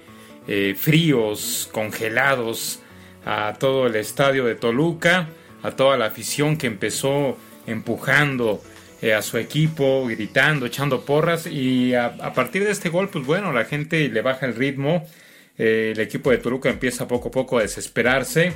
eh, 0.48 0.76
fríos, 0.78 1.70
congelados 1.72 2.80
a 3.26 3.56
todo 3.60 3.88
el 3.88 3.96
estadio 3.96 4.46
de 4.46 4.56
Toluca, 4.56 5.28
a 5.64 5.72
toda 5.72 5.98
la 5.98 6.06
afición 6.06 6.58
que 6.58 6.68
empezó 6.68 7.38
empujando 7.66 8.62
a 9.16 9.22
su 9.22 9.38
equipo, 9.38 10.08
gritando, 10.08 10.66
echando 10.66 11.06
porras 11.06 11.46
y 11.46 11.94
a, 11.94 12.06
a, 12.06 12.34
partir 12.34 12.64
de 12.64 12.72
este 12.72 12.90
gol, 12.90 13.10
pues 13.10 13.24
bueno, 13.24 13.52
la 13.52 13.66
gente 13.66 14.10
le 14.10 14.22
baja 14.24 14.48
el 14.48 14.56
ritmo 14.56 15.06
el 15.58 16.00
equipo 16.00 16.32
de 16.32 16.38
Toluca 16.38 16.70
empieza 16.70 17.08
poco 17.08 17.30
a 17.30 17.32
poco 17.32 17.58
a 17.58 17.62
desesperarse. 17.62 18.54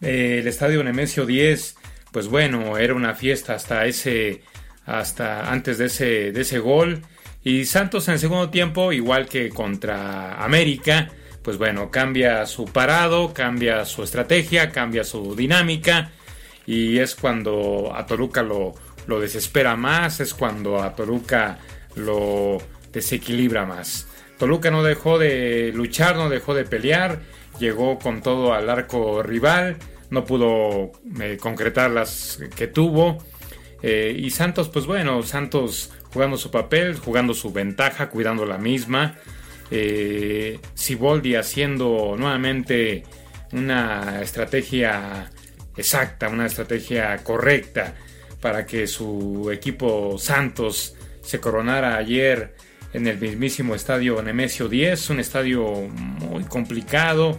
El 0.00 0.46
estadio 0.46 0.82
Nemesio 0.82 1.26
10, 1.26 1.76
pues 2.12 2.28
bueno, 2.28 2.78
era 2.78 2.94
una 2.94 3.14
fiesta 3.14 3.54
hasta 3.54 3.84
ese, 3.86 4.42
hasta 4.88 5.52
antes 5.52 5.78
de 5.78 5.86
ese, 5.86 6.32
de 6.32 6.40
ese 6.40 6.58
gol. 6.58 7.02
Y 7.44 7.66
Santos 7.66 8.08
en 8.08 8.14
el 8.14 8.20
segundo 8.20 8.50
tiempo, 8.50 8.92
igual 8.92 9.28
que 9.28 9.50
contra 9.50 10.42
América, 10.42 11.10
pues 11.42 11.58
bueno, 11.58 11.90
cambia 11.90 12.46
su 12.46 12.64
parado, 12.64 13.32
cambia 13.32 13.84
su 13.84 14.02
estrategia, 14.02 14.70
cambia 14.70 15.04
su 15.04 15.36
dinámica. 15.36 16.10
Y 16.66 16.98
es 16.98 17.14
cuando 17.14 17.92
a 17.94 18.06
Toluca 18.06 18.42
lo, 18.42 18.74
lo 19.06 19.20
desespera 19.20 19.76
más, 19.76 20.20
es 20.20 20.34
cuando 20.34 20.82
a 20.82 20.94
Toluca 20.94 21.58
lo 21.94 22.58
desequilibra 22.92 23.66
más. 23.66 24.08
Toluca 24.38 24.70
no 24.70 24.82
dejó 24.82 25.18
de 25.18 25.72
luchar, 25.74 26.16
no 26.16 26.28
dejó 26.28 26.54
de 26.54 26.64
pelear, 26.64 27.20
llegó 27.58 27.98
con 27.98 28.22
todo 28.22 28.54
al 28.54 28.70
arco 28.70 29.22
rival, 29.22 29.76
no 30.10 30.24
pudo 30.24 30.92
eh, 31.20 31.38
concretar 31.40 31.90
las 31.90 32.38
que 32.54 32.66
tuvo. 32.68 33.18
Eh, 33.82 34.16
y 34.18 34.30
Santos, 34.30 34.68
pues 34.68 34.86
bueno, 34.86 35.22
Santos 35.22 35.92
jugando 36.12 36.36
su 36.36 36.50
papel, 36.50 36.96
jugando 36.96 37.34
su 37.34 37.52
ventaja, 37.52 38.08
cuidando 38.08 38.44
la 38.44 38.58
misma. 38.58 39.16
Eh, 39.70 40.58
Siboldi 40.74 41.34
haciendo 41.34 42.16
nuevamente 42.18 43.04
una 43.52 44.20
estrategia 44.22 45.30
exacta, 45.76 46.28
una 46.28 46.46
estrategia 46.46 47.16
correcta 47.18 47.94
para 48.40 48.66
que 48.66 48.86
su 48.86 49.50
equipo 49.52 50.16
Santos 50.18 50.94
se 51.22 51.40
coronara 51.40 51.96
ayer 51.96 52.54
en 52.92 53.06
el 53.06 53.18
mismísimo 53.18 53.74
estadio 53.74 54.22
Nemesio 54.22 54.68
10, 54.68 55.10
un 55.10 55.20
estadio 55.20 55.64
muy 55.72 56.44
complicado, 56.44 57.38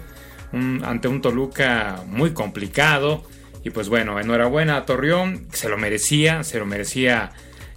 ante 0.52 1.08
un 1.08 1.22
Toluca 1.22 2.04
muy 2.08 2.32
complicado. 2.32 3.24
Y 3.64 3.72
pues 3.72 3.90
bueno, 3.90 4.20
enhorabuena 4.20 4.78
a 4.78 4.86
Torreón, 4.86 5.48
se 5.52 5.70
lo 5.70 5.78
merecía, 5.78 6.44
se 6.44 6.60
lo 6.60 6.66
merecía 6.66 7.32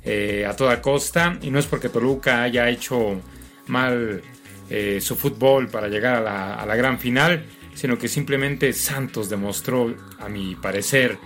eh, 0.04 0.46
a 0.48 0.54
toda 0.54 0.80
costa. 0.80 1.38
Y 1.42 1.50
no 1.50 1.58
es 1.58 1.66
porque 1.66 1.88
Toluca 1.88 2.42
haya 2.42 2.68
hecho 2.68 3.20
mal 3.66 4.22
eh, 4.70 5.00
su 5.00 5.16
fútbol 5.16 5.68
para 5.68 5.88
llegar 5.88 6.26
a 6.26 6.64
la, 6.66 6.76
gran 6.76 6.98
final, 6.98 7.44
sino 7.74 7.98
que 7.98 8.08
simplemente 8.08 8.72
Santos 8.72 9.28
demostró, 9.28 9.94
a 10.18 10.28
mi 10.28 10.54
parecer, 10.54 11.18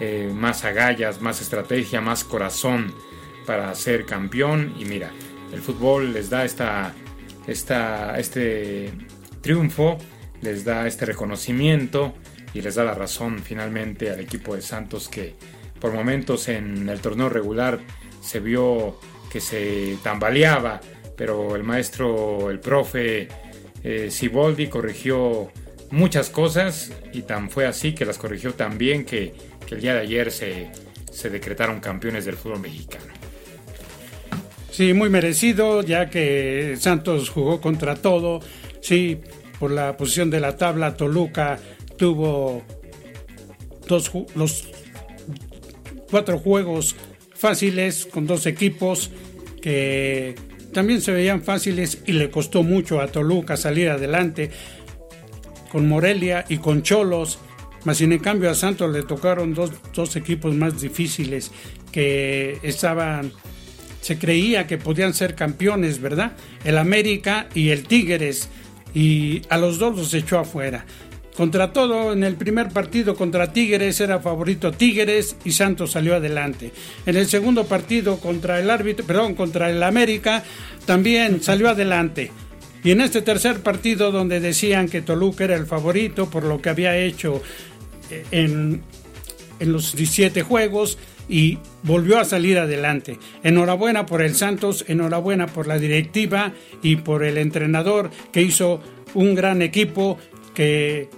eh, 0.00 0.30
más 0.34 0.64
agallas, 0.64 1.20
más 1.20 1.40
estrategia, 1.40 2.00
más 2.00 2.24
corazón 2.24 2.92
para 3.46 3.74
ser 3.74 4.06
campeón. 4.06 4.74
Y 4.78 4.84
mira, 4.84 5.10
el 5.52 5.60
fútbol 5.60 6.12
les 6.12 6.30
da 6.30 6.44
esta, 6.44 6.94
esta, 7.46 8.18
este 8.18 8.92
triunfo, 9.40 9.98
les 10.42 10.64
da 10.64 10.86
este 10.86 11.06
reconocimiento 11.06 12.14
y 12.54 12.62
les 12.62 12.74
da 12.74 12.84
la 12.84 12.94
razón 12.94 13.40
finalmente 13.42 14.10
al 14.10 14.20
equipo 14.20 14.54
de 14.54 14.62
Santos 14.62 15.08
que 15.08 15.34
por 15.80 15.92
momentos 15.92 16.48
en 16.48 16.88
el 16.88 17.00
torneo 17.00 17.28
regular 17.28 17.78
se 18.20 18.40
vio 18.40 18.98
que 19.30 19.40
se 19.40 19.96
tambaleaba, 20.02 20.80
pero 21.16 21.56
el 21.56 21.62
maestro, 21.62 22.50
el 22.50 22.60
profe 22.60 23.28
eh, 23.82 24.10
Siboldi 24.10 24.66
corrigió 24.68 25.50
muchas 25.90 26.30
cosas 26.30 26.92
y 27.12 27.22
tan 27.22 27.50
fue 27.50 27.66
así 27.66 27.94
que 27.94 28.04
las 28.04 28.18
corrigió 28.18 28.54
tan 28.54 28.78
bien 28.78 29.04
que, 29.04 29.34
que 29.66 29.74
el 29.76 29.80
día 29.80 29.94
de 29.94 30.00
ayer 30.00 30.30
se, 30.30 30.70
se 31.10 31.30
decretaron 31.30 31.80
campeones 31.80 32.24
del 32.24 32.36
fútbol 32.36 32.60
mexicano. 32.60 33.12
Sí, 34.70 34.94
muy 34.94 35.10
merecido, 35.10 35.82
ya 35.82 36.08
que 36.08 36.76
Santos 36.78 37.28
jugó 37.28 37.60
contra 37.60 37.96
todo. 37.96 38.40
Sí, 38.80 39.20
por 39.58 39.70
la 39.72 39.96
posición 39.96 40.30
de 40.30 40.40
la 40.40 40.56
tabla, 40.56 40.96
Toluca 40.96 41.58
tuvo 42.00 42.62
dos, 43.86 44.10
los 44.34 44.68
cuatro 46.10 46.38
juegos 46.38 46.96
fáciles 47.34 48.06
con 48.06 48.26
dos 48.26 48.46
equipos 48.46 49.10
que 49.60 50.34
también 50.72 51.02
se 51.02 51.12
veían 51.12 51.42
fáciles 51.42 51.98
y 52.06 52.12
le 52.12 52.30
costó 52.30 52.62
mucho 52.62 53.02
a 53.02 53.08
Toluca 53.08 53.58
salir 53.58 53.90
adelante 53.90 54.50
con 55.70 55.86
Morelia 55.86 56.46
y 56.48 56.56
con 56.56 56.82
Cholos. 56.82 57.38
Mas 57.84 57.98
sin 57.98 58.12
en 58.12 58.18
cambio 58.20 58.50
a 58.50 58.54
Santos 58.54 58.90
le 58.90 59.02
tocaron 59.02 59.52
dos, 59.52 59.70
dos 59.94 60.16
equipos 60.16 60.54
más 60.54 60.80
difíciles 60.80 61.50
que 61.92 62.58
estaban 62.62 63.30
se 64.00 64.18
creía 64.18 64.66
que 64.66 64.78
podían 64.78 65.12
ser 65.12 65.34
campeones, 65.34 66.00
¿verdad? 66.00 66.32
El 66.64 66.78
América 66.78 67.50
y 67.54 67.68
el 67.68 67.86
Tigres, 67.86 68.48
y 68.94 69.42
a 69.50 69.58
los 69.58 69.78
dos 69.78 69.98
los 69.98 70.14
echó 70.14 70.38
afuera. 70.38 70.86
Contra 71.40 71.72
todo, 71.72 72.12
en 72.12 72.22
el 72.22 72.36
primer 72.36 72.68
partido 72.68 73.16
contra 73.16 73.50
Tigres 73.50 73.98
era 74.02 74.20
favorito 74.20 74.72
Tigres 74.72 75.36
y 75.42 75.52
Santos 75.52 75.92
salió 75.92 76.14
adelante. 76.14 76.70
En 77.06 77.16
el 77.16 77.28
segundo 77.28 77.64
partido 77.64 78.18
contra 78.18 78.60
el 78.60 78.68
árbitro, 78.68 79.06
perdón, 79.06 79.34
contra 79.34 79.70
el 79.70 79.82
América 79.82 80.44
también 80.84 81.42
salió 81.42 81.70
adelante. 81.70 82.30
Y 82.84 82.90
en 82.90 83.00
este 83.00 83.22
tercer 83.22 83.60
partido 83.60 84.12
donde 84.12 84.38
decían 84.38 84.86
que 84.86 85.00
Toluca 85.00 85.44
era 85.44 85.56
el 85.56 85.64
favorito 85.64 86.28
por 86.28 86.44
lo 86.44 86.60
que 86.60 86.68
había 86.68 86.98
hecho 86.98 87.40
eh, 88.10 88.22
en, 88.32 88.82
en 89.60 89.72
los 89.72 89.96
17 89.96 90.42
juegos, 90.42 90.98
y 91.26 91.58
volvió 91.84 92.18
a 92.18 92.24
salir 92.24 92.58
adelante. 92.58 93.18
Enhorabuena 93.44 94.04
por 94.04 94.20
el 94.20 94.34
Santos, 94.34 94.84
enhorabuena 94.88 95.46
por 95.46 95.68
la 95.68 95.78
directiva 95.78 96.52
y 96.82 96.96
por 96.96 97.24
el 97.24 97.38
entrenador 97.38 98.10
que 98.32 98.42
hizo 98.42 98.82
un 99.14 99.34
gran 99.34 99.62
equipo 99.62 100.18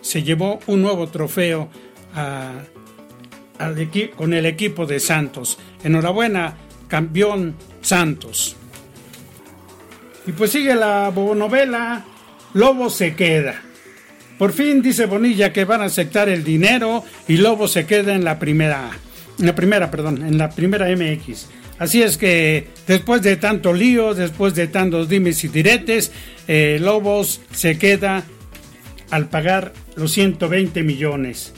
se 0.00 0.22
llevó 0.22 0.60
un 0.66 0.82
nuevo 0.82 1.08
trofeo 1.08 1.68
con 4.16 4.34
el 4.34 4.46
equipo 4.46 4.86
de 4.86 5.00
Santos. 5.00 5.58
Enhorabuena, 5.82 6.56
campeón 6.88 7.56
Santos. 7.80 8.56
Y 10.26 10.32
pues 10.32 10.52
sigue 10.52 10.74
la 10.74 11.12
novela 11.14 12.04
Lobo 12.54 12.90
se 12.90 13.14
queda. 13.14 13.60
Por 14.38 14.52
fin 14.52 14.82
dice 14.82 15.06
Bonilla 15.06 15.52
que 15.52 15.64
van 15.64 15.82
a 15.82 15.84
aceptar 15.84 16.28
el 16.28 16.44
dinero 16.44 17.04
y 17.28 17.36
Lobo 17.36 17.68
se 17.68 17.86
queda 17.86 18.14
en 18.14 18.24
la 18.24 18.38
primera. 18.38 18.90
En 19.38 19.46
la 19.46 19.54
primera, 19.54 19.90
perdón, 19.90 20.22
en 20.22 20.38
la 20.38 20.50
primera 20.50 20.86
MX. 20.88 21.48
Así 21.78 22.02
es 22.02 22.16
que 22.16 22.68
después 22.86 23.22
de 23.22 23.36
tanto 23.36 23.72
lío, 23.72 24.14
después 24.14 24.54
de 24.54 24.68
tantos 24.68 25.08
dimes 25.08 25.42
y 25.44 25.48
diretes, 25.48 26.12
eh, 26.46 26.78
Lobos 26.80 27.40
se 27.50 27.78
queda 27.78 28.24
al 29.12 29.28
pagar 29.28 29.72
los 29.94 30.10
120 30.12 30.82
millones. 30.82 31.52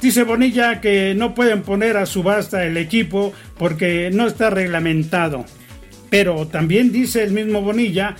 Dice 0.00 0.22
Bonilla 0.22 0.80
que 0.80 1.14
no 1.14 1.34
pueden 1.34 1.62
poner 1.62 1.96
a 1.96 2.06
subasta 2.06 2.64
el 2.64 2.76
equipo 2.76 3.32
porque 3.58 4.10
no 4.12 4.26
está 4.26 4.48
reglamentado. 4.48 5.44
Pero 6.08 6.46
también 6.46 6.92
dice 6.92 7.24
el 7.24 7.32
mismo 7.32 7.62
Bonilla 7.62 8.14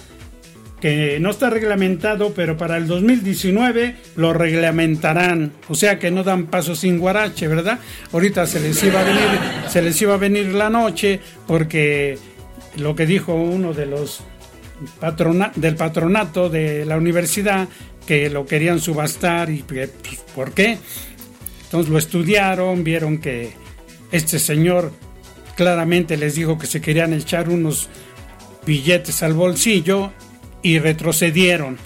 que 0.81 1.19
no 1.21 1.31
está 1.31 1.51
reglamentado, 1.51 2.35
pero 2.35 2.57
para 2.57 2.77
el 2.77 2.89
2019 2.89 3.95
lo 4.17 4.33
reglamentarán. 4.33 5.53
O 5.69 5.75
sea 5.75 6.01
que 6.01 6.11
no 6.11 6.25
dan 6.25 6.47
paso 6.47 6.75
sin 6.75 6.99
guarache, 6.99 7.47
¿verdad? 7.47 7.79
Ahorita 8.13 8.47
se 8.47 8.59
les 8.59 8.83
iba 8.83 9.01
a 9.01 9.05
venir, 9.05 9.29
se 9.69 9.83
les 9.83 10.03
iba 10.03 10.15
a 10.15 10.19
venir 10.19 10.47
la 10.49 10.69
noche 10.69 11.21
porque 11.47 12.19
lo 12.77 12.97
que 12.97 13.07
dijo 13.07 13.35
uno 13.35 13.73
de 13.73 13.87
los 13.87 14.25
del 15.57 15.77
patronato 15.77 16.49
de 16.51 16.85
la 16.85 16.97
universidad 16.97 17.69
que 18.07 18.31
lo 18.31 18.47
querían 18.47 18.81
subastar 18.81 19.51
y 19.51 19.63
pues, 19.63 19.91
¿por 20.35 20.53
qué? 20.53 20.79
Entonces 21.65 21.91
lo 21.91 21.99
estudiaron, 21.99 22.85
vieron 22.85 23.19
que 23.19 23.53
este 24.13 24.39
señor 24.39 24.93
claramente 25.57 26.17
les 26.17 26.35
dijo 26.35 26.59
que 26.59 26.67
se 26.67 26.81
querían 26.81 27.13
echar 27.13 27.49
unos 27.49 27.89
billetes 28.67 29.23
al 29.23 29.35
bolsillo 29.35 30.13
y 30.63 30.79
retrocedieron. 30.79 31.79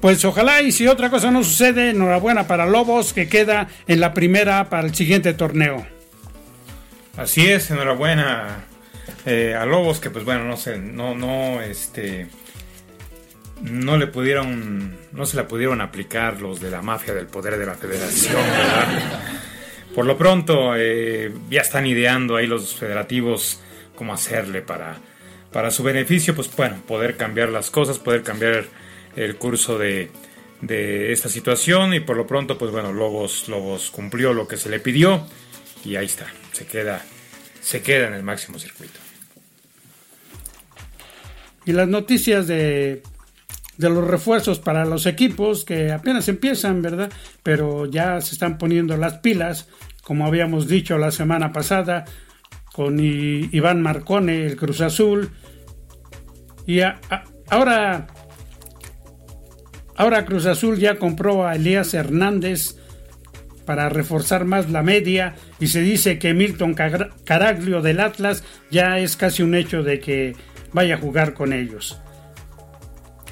Pues 0.00 0.24
ojalá 0.24 0.62
y 0.62 0.72
si 0.72 0.88
otra 0.88 1.10
cosa 1.10 1.30
no 1.30 1.44
sucede, 1.44 1.90
enhorabuena 1.90 2.46
para 2.46 2.66
Lobos 2.66 3.12
que 3.12 3.28
queda 3.28 3.68
en 3.86 4.00
la 4.00 4.14
primera 4.14 4.68
para 4.68 4.86
el 4.86 4.94
siguiente 4.94 5.32
torneo. 5.34 5.86
Así 7.16 7.46
es, 7.46 7.70
enhorabuena 7.70 8.64
eh, 9.26 9.54
a 9.58 9.64
Lobos 9.64 10.00
que 10.00 10.10
pues 10.10 10.24
bueno, 10.24 10.44
no 10.44 10.56
sé, 10.56 10.78
no, 10.78 11.14
no, 11.14 11.62
este, 11.62 12.26
no 13.62 13.96
le 13.96 14.06
pudieron, 14.08 14.96
no 15.12 15.26
se 15.26 15.36
la 15.36 15.46
pudieron 15.46 15.80
aplicar 15.80 16.40
los 16.40 16.60
de 16.60 16.70
la 16.70 16.82
mafia 16.82 17.14
del 17.14 17.26
poder 17.26 17.58
de 17.58 17.66
la 17.66 17.74
federación. 17.74 18.40
Por 19.94 20.06
lo 20.06 20.16
pronto, 20.16 20.74
eh, 20.76 21.32
ya 21.50 21.60
están 21.60 21.86
ideando 21.86 22.36
ahí 22.36 22.46
los 22.46 22.74
federativos 22.74 23.60
cómo 23.94 24.14
hacerle 24.14 24.62
para, 24.62 24.96
para 25.52 25.70
su 25.70 25.82
beneficio, 25.82 26.34
pues 26.34 26.50
bueno, 26.56 26.76
poder 26.86 27.16
cambiar 27.16 27.50
las 27.50 27.70
cosas, 27.70 27.98
poder 27.98 28.22
cambiar 28.22 28.64
el 29.14 29.36
curso 29.36 29.78
de, 29.78 30.10
de 30.62 31.12
esta 31.12 31.28
situación 31.28 31.92
y 31.92 32.00
por 32.00 32.16
lo 32.16 32.26
pronto, 32.26 32.56
pues 32.56 32.70
bueno, 32.70 32.92
Lobos, 32.92 33.48
Lobos 33.48 33.90
cumplió 33.90 34.32
lo 34.32 34.48
que 34.48 34.56
se 34.56 34.70
le 34.70 34.80
pidió 34.80 35.26
y 35.84 35.96
ahí 35.96 36.06
está, 36.06 36.26
se 36.52 36.66
queda, 36.66 37.04
se 37.60 37.82
queda 37.82 38.08
en 38.08 38.14
el 38.14 38.22
máximo 38.22 38.58
circuito. 38.58 38.98
Y 41.64 41.72
las 41.72 41.86
noticias 41.86 42.48
de, 42.48 43.02
de 43.78 43.90
los 43.90 44.06
refuerzos 44.06 44.58
para 44.58 44.84
los 44.84 45.06
equipos 45.06 45.64
que 45.64 45.92
apenas 45.92 46.28
empiezan, 46.28 46.82
¿verdad? 46.82 47.10
Pero 47.42 47.86
ya 47.86 48.20
se 48.20 48.34
están 48.34 48.58
poniendo 48.58 48.96
las 48.96 49.14
pilas, 49.18 49.68
como 50.02 50.26
habíamos 50.26 50.68
dicho 50.68 50.98
la 50.98 51.10
semana 51.10 51.52
pasada, 51.52 52.04
con 52.72 52.98
Iván 53.00 53.82
Marcone, 53.82 54.46
el 54.46 54.56
Cruz 54.56 54.80
Azul. 54.80 55.30
Y 56.66 56.80
ahora, 57.50 58.06
ahora 59.96 60.24
Cruz 60.24 60.46
Azul 60.46 60.78
ya 60.78 60.96
compró 60.96 61.46
a 61.46 61.56
Elías 61.56 61.94
Hernández 61.94 62.76
para 63.64 63.88
reforzar 63.88 64.44
más 64.44 64.70
la 64.70 64.82
media 64.82 65.34
y 65.60 65.68
se 65.68 65.80
dice 65.82 66.18
que 66.18 66.34
Milton 66.34 66.74
Caraglio 66.74 67.80
del 67.80 68.00
Atlas 68.00 68.44
ya 68.70 68.98
es 68.98 69.16
casi 69.16 69.42
un 69.42 69.54
hecho 69.54 69.82
de 69.82 70.00
que 70.00 70.34
vaya 70.72 70.96
a 70.96 70.98
jugar 70.98 71.34
con 71.34 71.52
ellos. 71.52 72.00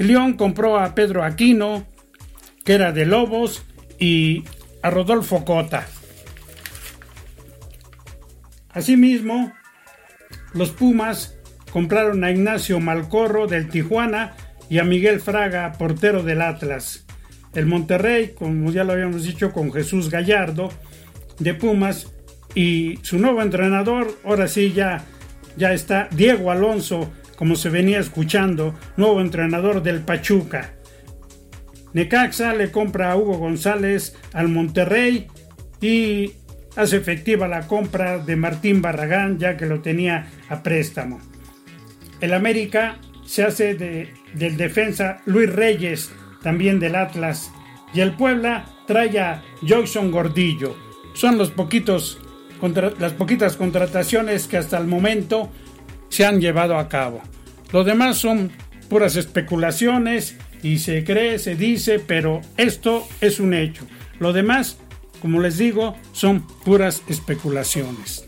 León 0.01 0.35
compró 0.35 0.79
a 0.79 0.95
Pedro 0.95 1.23
Aquino, 1.23 1.87
que 2.65 2.73
era 2.73 2.91
de 2.93 3.05
Lobos, 3.05 3.65
y 3.99 4.45
a 4.83 4.89
Rodolfo 4.89 5.45
Cota. 5.45 5.87
Asimismo, 8.71 9.53
los 10.55 10.71
Pumas 10.71 11.37
compraron 11.71 12.25
a 12.25 12.31
Ignacio 12.31 12.81
Malcorro 12.81 13.47
del 13.47 13.69
Tijuana 13.69 14.33
y 14.71 14.79
a 14.79 14.85
Miguel 14.85 15.21
Fraga, 15.21 15.73
portero 15.73 16.23
del 16.23 16.41
Atlas. 16.41 17.05
El 17.55 17.67
Monterrey, 17.67 18.33
como 18.35 18.71
ya 18.71 18.85
lo 18.85 18.95
habíamos 18.95 19.25
dicho, 19.25 19.53
con 19.53 19.71
Jesús 19.71 20.09
Gallardo 20.09 20.71
de 21.39 21.53
Pumas 21.53 22.09
y 22.55 22.99
su 23.03 23.19
nuevo 23.19 23.43
entrenador, 23.43 24.17
ahora 24.25 24.49
sí 24.49 24.73
ya, 24.73 25.05
ya 25.59 25.75
está 25.75 26.09
Diego 26.11 26.51
Alonso 26.51 27.11
como 27.41 27.57
se 27.57 27.71
venía 27.71 27.99
escuchando, 27.99 28.75
nuevo 28.99 29.23
entrenador 29.23 29.83
del 29.83 30.01
Pachuca. 30.01 30.75
Necaxa 31.95 32.53
le 32.53 32.71
compra 32.71 33.13
a 33.13 33.17
Hugo 33.17 33.39
González 33.39 34.15
al 34.35 34.49
Monterrey 34.49 35.27
y 35.81 36.35
hace 36.77 36.99
efectiva 36.99 37.49
la 37.49 37.67
compra 37.67 38.19
de 38.19 38.37
Martín 38.37 38.83
Barragán 38.83 39.39
ya 39.39 39.57
que 39.57 39.65
lo 39.65 39.81
tenía 39.81 40.27
a 40.51 40.63
préstamo. 40.63 41.19
El 42.21 42.35
América 42.35 42.99
se 43.25 43.43
hace 43.43 43.75
de, 43.75 44.13
del 44.35 44.59
defensa 44.59 45.23
Luis 45.25 45.51
Reyes, 45.51 46.13
también 46.43 46.79
del 46.79 46.95
Atlas, 46.95 47.51
y 47.95 48.01
el 48.01 48.17
Puebla 48.17 48.67
trae 48.87 49.19
a 49.19 49.43
Jason 49.67 50.11
Gordillo. 50.11 50.77
Son 51.15 51.39
los 51.39 51.51
poquitos, 51.51 52.19
las 52.99 53.15
poquitas 53.15 53.57
contrataciones 53.57 54.47
que 54.47 54.59
hasta 54.59 54.77
el 54.77 54.87
momento 54.87 55.51
se 56.11 56.27
han 56.27 56.41
llevado 56.41 56.77
a 56.77 56.89
cabo. 56.89 57.23
Lo 57.73 57.85
demás 57.85 58.19
son 58.19 58.51
puras 58.89 59.17
especulaciones 59.17 60.37
y 60.63 60.79
se 60.79 61.05
cree, 61.05 61.39
se 61.39 61.55
dice, 61.55 61.99
pero 61.99 62.43
esto 62.59 63.09
es 63.23 63.41
un 63.41 63.55
hecho. 63.55 63.87
Lo 64.19 64.35
demás, 64.35 64.77
como 65.23 65.41
les 65.41 65.57
digo, 65.57 65.97
son 66.13 66.47
puras 66.47 67.03
especulaciones. 67.09 68.27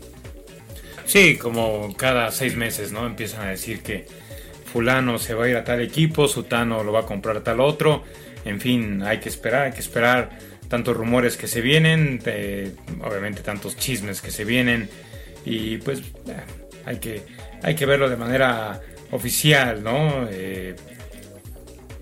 Sí, 1.05 1.37
como 1.37 1.93
cada 1.95 2.31
seis 2.31 2.55
meses, 2.55 2.91
¿no? 2.91 3.05
Empiezan 3.05 3.41
a 3.41 3.51
decir 3.51 3.81
que 3.81 4.07
fulano 4.71 5.19
se 5.19 5.33
va 5.33 5.45
a 5.45 5.49
ir 5.49 5.57
a 5.57 5.63
tal 5.63 5.81
equipo, 5.81 6.27
sutano 6.27 6.83
lo 6.83 6.91
va 6.91 7.01
a 7.01 7.05
comprar 7.05 7.37
a 7.37 7.43
tal 7.43 7.59
otro. 7.59 8.03
En 8.45 8.59
fin, 8.59 9.03
hay 9.03 9.19
que 9.19 9.29
esperar, 9.29 9.65
hay 9.65 9.71
que 9.73 9.81
esperar 9.81 10.31
tantos 10.69 10.97
rumores 10.97 11.37
que 11.37 11.47
se 11.47 11.61
vienen, 11.61 12.19
obviamente 13.03 13.41
tantos 13.41 13.77
chismes 13.77 14.21
que 14.21 14.31
se 14.31 14.45
vienen 14.45 14.89
y 15.45 15.77
pues 15.77 15.99
eh, 15.99 16.62
hay 16.85 16.97
que 16.97 17.23
hay 17.63 17.75
que 17.75 17.85
verlo 17.85 18.09
de 18.09 18.17
manera 18.17 18.81
oficial, 19.11 19.83
¿no? 19.83 20.27
Eh, 20.29 20.75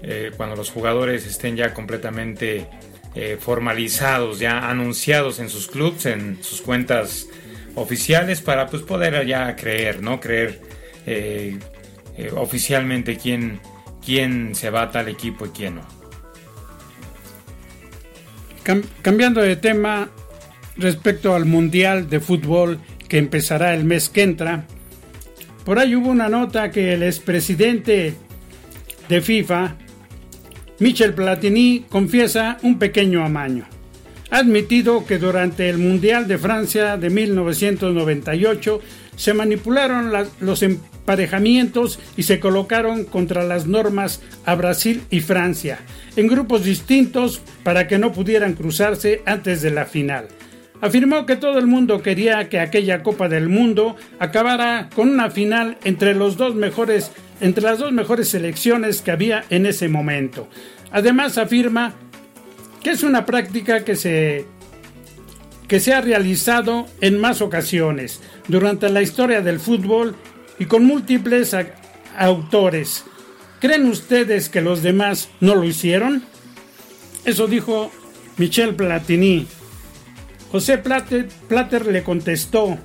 eh, 0.01 0.31
cuando 0.35 0.55
los 0.55 0.71
jugadores 0.71 1.27
estén 1.27 1.55
ya 1.55 1.73
completamente 1.73 2.67
eh, 3.13 3.37
formalizados, 3.39 4.39
ya 4.39 4.69
anunciados 4.69 5.39
en 5.39 5.49
sus 5.49 5.67
clubes, 5.67 6.07
en 6.07 6.43
sus 6.43 6.61
cuentas 6.61 7.27
oficiales, 7.75 8.41
para 8.41 8.67
pues 8.67 8.81
poder 8.81 9.25
ya 9.27 9.55
creer, 9.55 10.01
¿no? 10.01 10.19
Creer 10.19 10.59
oficialmente 12.35 13.17
quién, 13.17 13.59
quién 14.03 14.53
se 14.55 14.69
va 14.69 14.83
a 14.83 14.91
tal 14.91 15.07
equipo 15.07 15.45
y 15.45 15.49
quién 15.49 15.75
no. 15.75 15.81
cambiando 19.01 19.41
de 19.41 19.55
tema 19.55 20.09
respecto 20.77 21.33
al 21.35 21.45
Mundial 21.45 22.09
de 22.09 22.19
Fútbol 22.19 22.79
que 23.11 23.17
empezará 23.17 23.73
el 23.73 23.83
mes 23.83 24.07
que 24.07 24.23
entra, 24.23 24.63
por 25.65 25.79
ahí 25.79 25.97
hubo 25.97 26.09
una 26.09 26.29
nota 26.29 26.71
que 26.71 26.93
el 26.93 27.03
expresidente 27.03 28.13
de 29.09 29.21
FIFA, 29.21 29.75
Michel 30.79 31.13
Platini, 31.13 31.83
confiesa 31.89 32.57
un 32.63 32.79
pequeño 32.79 33.25
amaño. 33.25 33.65
Ha 34.29 34.37
admitido 34.37 35.05
que 35.05 35.17
durante 35.17 35.69
el 35.69 35.77
Mundial 35.77 36.25
de 36.29 36.37
Francia 36.37 36.95
de 36.95 37.09
1998 37.09 38.79
se 39.17 39.33
manipularon 39.33 40.13
los 40.39 40.63
emparejamientos 40.63 41.99
y 42.15 42.23
se 42.23 42.39
colocaron 42.39 43.03
contra 43.03 43.43
las 43.43 43.67
normas 43.67 44.21
a 44.45 44.55
Brasil 44.55 45.01
y 45.09 45.19
Francia, 45.19 45.79
en 46.15 46.27
grupos 46.27 46.63
distintos 46.63 47.41
para 47.63 47.89
que 47.89 47.97
no 47.97 48.13
pudieran 48.13 48.53
cruzarse 48.53 49.21
antes 49.25 49.61
de 49.61 49.71
la 49.71 49.83
final 49.83 50.29
afirmó 50.81 51.25
que 51.25 51.35
todo 51.35 51.59
el 51.59 51.67
mundo 51.67 52.01
quería 52.01 52.49
que 52.49 52.59
aquella 52.59 53.03
Copa 53.03 53.29
del 53.29 53.47
Mundo 53.47 53.95
acabara 54.19 54.89
con 54.93 55.09
una 55.09 55.29
final 55.29 55.77
entre 55.83 56.15
las 56.15 56.35
dos 56.37 56.55
mejores 56.55 57.09
selecciones 58.27 59.01
que 59.01 59.11
había 59.11 59.45
en 59.49 59.65
ese 59.65 59.87
momento. 59.87 60.47
Además 60.91 61.37
afirma 61.37 61.93
que 62.83 62.91
es 62.91 63.03
una 63.03 63.25
práctica 63.25 63.85
que 63.85 63.95
se 63.95 64.45
que 65.67 65.79
se 65.79 65.93
ha 65.93 66.01
realizado 66.01 66.85
en 66.99 67.17
más 67.17 67.41
ocasiones 67.41 68.19
durante 68.49 68.89
la 68.89 69.01
historia 69.01 69.39
del 69.39 69.57
fútbol 69.57 70.17
y 70.59 70.65
con 70.65 70.83
múltiples 70.83 71.55
autores. 72.17 73.05
¿Creen 73.61 73.85
ustedes 73.85 74.49
que 74.49 74.59
los 74.59 74.83
demás 74.83 75.29
no 75.39 75.55
lo 75.55 75.63
hicieron? 75.63 76.23
Eso 77.23 77.47
dijo 77.47 77.89
Michel 78.35 78.75
Platini, 78.75 79.47
José 80.51 80.79
Plater, 80.79 81.85
le 81.85 82.03
contestó, 82.03 82.77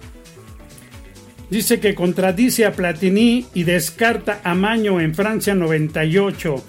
dice 1.51 1.81
que 1.81 1.97
contradice 1.97 2.65
a 2.65 2.73
Platini 2.73 3.47
y 3.55 3.65
descarta 3.65 4.41
a 4.45 4.55
Maño 4.55 5.01
en 5.01 5.17
Francia 5.17 5.53
98. 5.57 6.65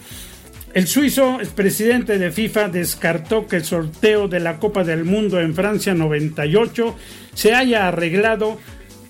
El 0.73 0.87
suizo 0.87 1.39
expresidente 1.39 2.17
de 2.17 2.31
FIFA 2.31 2.69
descartó 2.69 3.45
que 3.45 3.57
el 3.57 3.63
sorteo 3.63 4.27
de 4.27 4.39
la 4.39 4.57
Copa 4.57 4.83
del 4.83 5.05
Mundo 5.05 5.39
en 5.39 5.53
Francia 5.53 5.93
98 5.93 6.95
se 7.35 7.53
haya 7.53 7.87
arreglado 7.87 8.57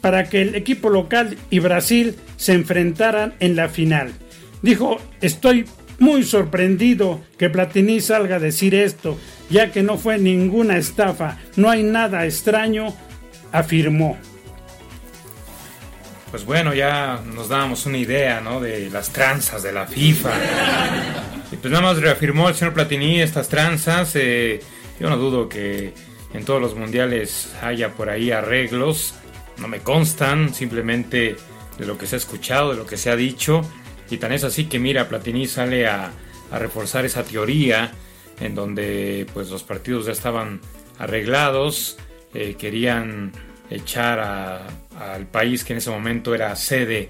para 0.02 0.28
que 0.28 0.42
el 0.42 0.56
equipo 0.56 0.90
local 0.90 1.38
y 1.50 1.60
Brasil 1.60 2.16
se 2.36 2.52
enfrentaran 2.52 3.34
en 3.40 3.56
la 3.56 3.70
final. 3.70 4.12
Dijo, 4.62 4.98
estoy 5.22 5.66
muy 6.00 6.24
sorprendido 6.24 7.22
que 7.38 7.50
Platini 7.50 8.02
salga 8.02 8.36
a 8.36 8.40
decir 8.40 8.76
esto, 8.76 9.18
ya 9.50 9.72
que 9.72 9.84
no 9.84 9.98
fue 9.98 10.18
ninguna 10.18 10.78
estafa, 10.78 11.38
no 11.56 11.70
hay 11.70 11.84
nada 11.84 12.26
extraño, 12.26 12.94
afirmó. 13.52 14.18
Pues 16.32 16.46
bueno, 16.46 16.74
ya 16.74 17.22
nos 17.26 17.48
dábamos 17.48 17.86
una 17.86 17.98
idea, 17.98 18.42
¿no? 18.42 18.60
De 18.60 18.90
las 18.90 19.12
tranzas 19.12 19.64
de 19.64 19.72
la 19.72 19.88
FIFA. 19.88 20.32
Y 21.52 21.56
pues 21.56 21.72
nada 21.72 21.84
más 21.86 22.02
reafirmó 22.02 22.50
el 22.50 22.56
señor 22.56 22.74
Platini 22.74 23.22
estas 23.22 23.48
tranzas. 23.48 24.12
Eh, 24.16 24.60
yo 25.00 25.10
no 25.10 25.18
dudo 25.18 25.48
que 25.48 25.94
en 26.34 26.44
todos 26.44 26.62
los 26.62 26.76
mundiales 26.76 27.54
haya 27.62 27.94
por 27.94 28.10
ahí 28.10 28.32
arreglos. 28.32 29.14
No 29.58 29.70
me 29.70 29.80
constan, 29.80 30.54
simplemente 30.54 31.38
de 31.78 31.86
lo 31.86 31.98
que 31.98 32.08
se 32.08 32.16
ha 32.16 32.18
escuchado, 32.18 32.72
de 32.72 32.78
lo 32.78 32.86
que 32.86 32.98
se 32.98 33.10
ha 33.10 33.16
dicho. 33.16 33.62
Y 34.10 34.18
tan 34.18 34.32
es 34.32 34.44
así 34.44 34.66
que 34.66 34.80
mira, 34.80 35.08
Platini 35.08 35.48
sale 35.48 35.88
a, 35.88 36.12
reforzar 36.52 37.04
esa 37.04 37.24
teoría 37.24 37.92
en 38.40 38.56
donde 38.56 39.26
pues 39.34 39.50
los 39.50 39.64
partidos 39.64 40.06
ya 40.06 40.12
estaban 40.12 40.60
arreglados, 40.98 41.98
eh, 42.34 42.56
querían 42.58 43.32
echar 43.70 44.20
al 45.00 45.28
país 45.28 45.64
que 45.64 45.74
en 45.74 45.78
ese 45.78 45.90
momento 45.90 46.34
era 46.34 46.56
sede 46.56 47.10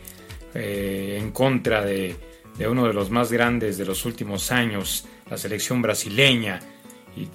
eh, 0.54 1.18
en 1.20 1.32
contra 1.32 1.84
de, 1.84 2.16
de 2.58 2.68
uno 2.68 2.88
de 2.88 2.94
los 2.94 3.10
más 3.10 3.32
grandes 3.32 3.78
de 3.78 3.86
los 3.86 4.06
últimos 4.06 4.52
años, 4.52 5.06
la 5.30 5.38
selección 5.38 5.82
brasileña. 5.82 6.60
Y 7.16 7.28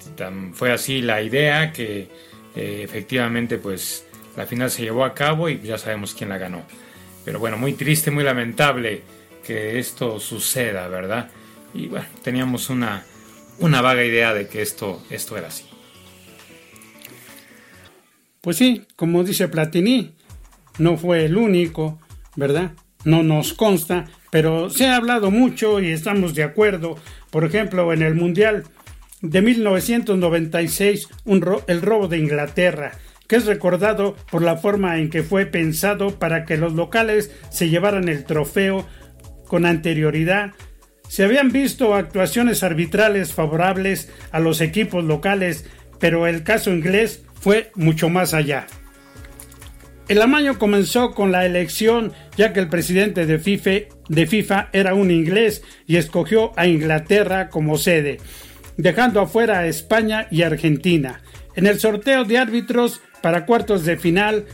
fue 0.53 0.71
así 0.71 1.01
la 1.01 1.21
idea 1.21 1.71
que 1.71 2.07
eh, 2.55 2.81
efectivamente 2.83 3.57
pues 3.57 4.05
la 4.35 4.45
final 4.45 4.71
se 4.71 4.83
llevó 4.83 5.05
a 5.05 5.13
cabo 5.13 5.49
y 5.49 5.59
ya 5.61 5.77
sabemos 5.77 6.13
quién 6.13 6.29
la 6.29 6.37
ganó. 6.37 6.63
Pero 7.25 7.39
bueno, 7.39 7.57
muy 7.57 7.73
triste, 7.73 8.11
muy 8.11 8.23
lamentable 8.23 9.01
que 9.45 9.79
esto 9.79 10.19
suceda, 10.19 10.87
¿verdad? 10.87 11.29
Y 11.73 11.87
bueno, 11.87 12.05
teníamos 12.21 12.69
una, 12.69 13.05
una 13.59 13.81
vaga 13.81 14.03
idea 14.03 14.33
de 14.33 14.47
que 14.47 14.61
esto, 14.61 15.01
esto 15.09 15.37
era 15.37 15.47
así. 15.47 15.65
Pues 18.41 18.57
sí, 18.57 18.85
como 18.95 19.23
dice 19.23 19.47
Platini, 19.47 20.15
no 20.77 20.97
fue 20.97 21.25
el 21.25 21.37
único, 21.37 21.99
¿verdad? 22.35 22.71
No 23.05 23.23
nos 23.23 23.53
consta, 23.53 24.05
pero 24.31 24.69
se 24.69 24.87
ha 24.87 24.95
hablado 24.95 25.31
mucho 25.31 25.79
y 25.79 25.91
estamos 25.91 26.35
de 26.35 26.43
acuerdo. 26.43 26.97
Por 27.31 27.45
ejemplo, 27.45 27.93
en 27.93 28.01
el 28.01 28.15
Mundial 28.15 28.63
de 29.21 29.41
1996, 29.41 31.07
el 31.67 31.81
robo 31.81 32.07
de 32.07 32.17
Inglaterra, 32.17 32.91
que 33.27 33.37
es 33.37 33.45
recordado 33.45 34.15
por 34.29 34.41
la 34.41 34.57
forma 34.57 34.97
en 34.99 35.09
que 35.09 35.23
fue 35.23 35.45
pensado 35.45 36.19
para 36.19 36.45
que 36.45 36.57
los 36.57 36.73
locales 36.73 37.31
se 37.49 37.69
llevaran 37.69 38.09
el 38.09 38.25
trofeo 38.25 38.85
con 39.47 39.65
anterioridad. 39.65 40.51
Se 41.13 41.23
habían 41.23 41.51
visto 41.51 41.93
actuaciones 41.93 42.63
arbitrales 42.63 43.33
favorables 43.33 44.09
a 44.31 44.39
los 44.39 44.61
equipos 44.61 45.03
locales, 45.03 45.63
pero 45.99 46.25
el 46.25 46.41
caso 46.41 46.71
inglés 46.71 47.21
fue 47.39 47.69
mucho 47.75 48.09
más 48.09 48.33
allá. 48.33 48.65
El 50.07 50.23
amaño 50.23 50.57
comenzó 50.57 51.11
con 51.11 51.31
la 51.31 51.45
elección, 51.45 52.13
ya 52.35 52.51
que 52.51 52.61
el 52.61 52.67
presidente 52.67 53.27
de 53.27 53.37
FIFA, 53.37 54.69
era 54.73 54.95
un 54.95 55.11
inglés 55.11 55.61
y 55.85 55.97
escogió 55.97 56.51
a 56.55 56.65
Inglaterra 56.65 57.49
como 57.49 57.77
sede, 57.77 58.17
dejando 58.77 59.21
afuera 59.21 59.59
a 59.59 59.67
España 59.67 60.25
y 60.31 60.41
Argentina. 60.41 61.21
En 61.53 61.67
el 61.67 61.79
sorteo 61.79 62.23
de 62.23 62.39
árbitros 62.39 63.01
para 63.21 63.45
cuartos 63.45 63.85
de 63.85 63.97
final, 63.97 64.45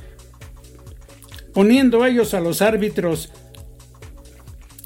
poniendo 1.53 2.05
ellos 2.05 2.33
a 2.33 2.41
los 2.41 2.61
árbitros. 2.61 3.31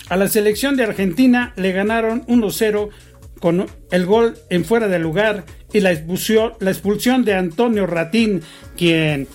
A 0.09 0.17
la 0.17 0.27
selección 0.27 0.75
de 0.75 0.83
Argentina 0.83 1.53
le 1.55 1.71
ganaron 1.71 2.25
1-0 2.27 2.89
con 3.39 3.65
el 3.91 4.05
gol 4.05 4.35
en 4.49 4.63
fuera 4.65 4.87
de 4.87 4.99
lugar 4.99 5.45
y 5.71 5.79
la 5.79 5.91
expulsión, 5.91 7.25
de 7.25 7.33
Antonio 7.33 7.87
Ratín, 7.87 8.41
quien 8.77 9.27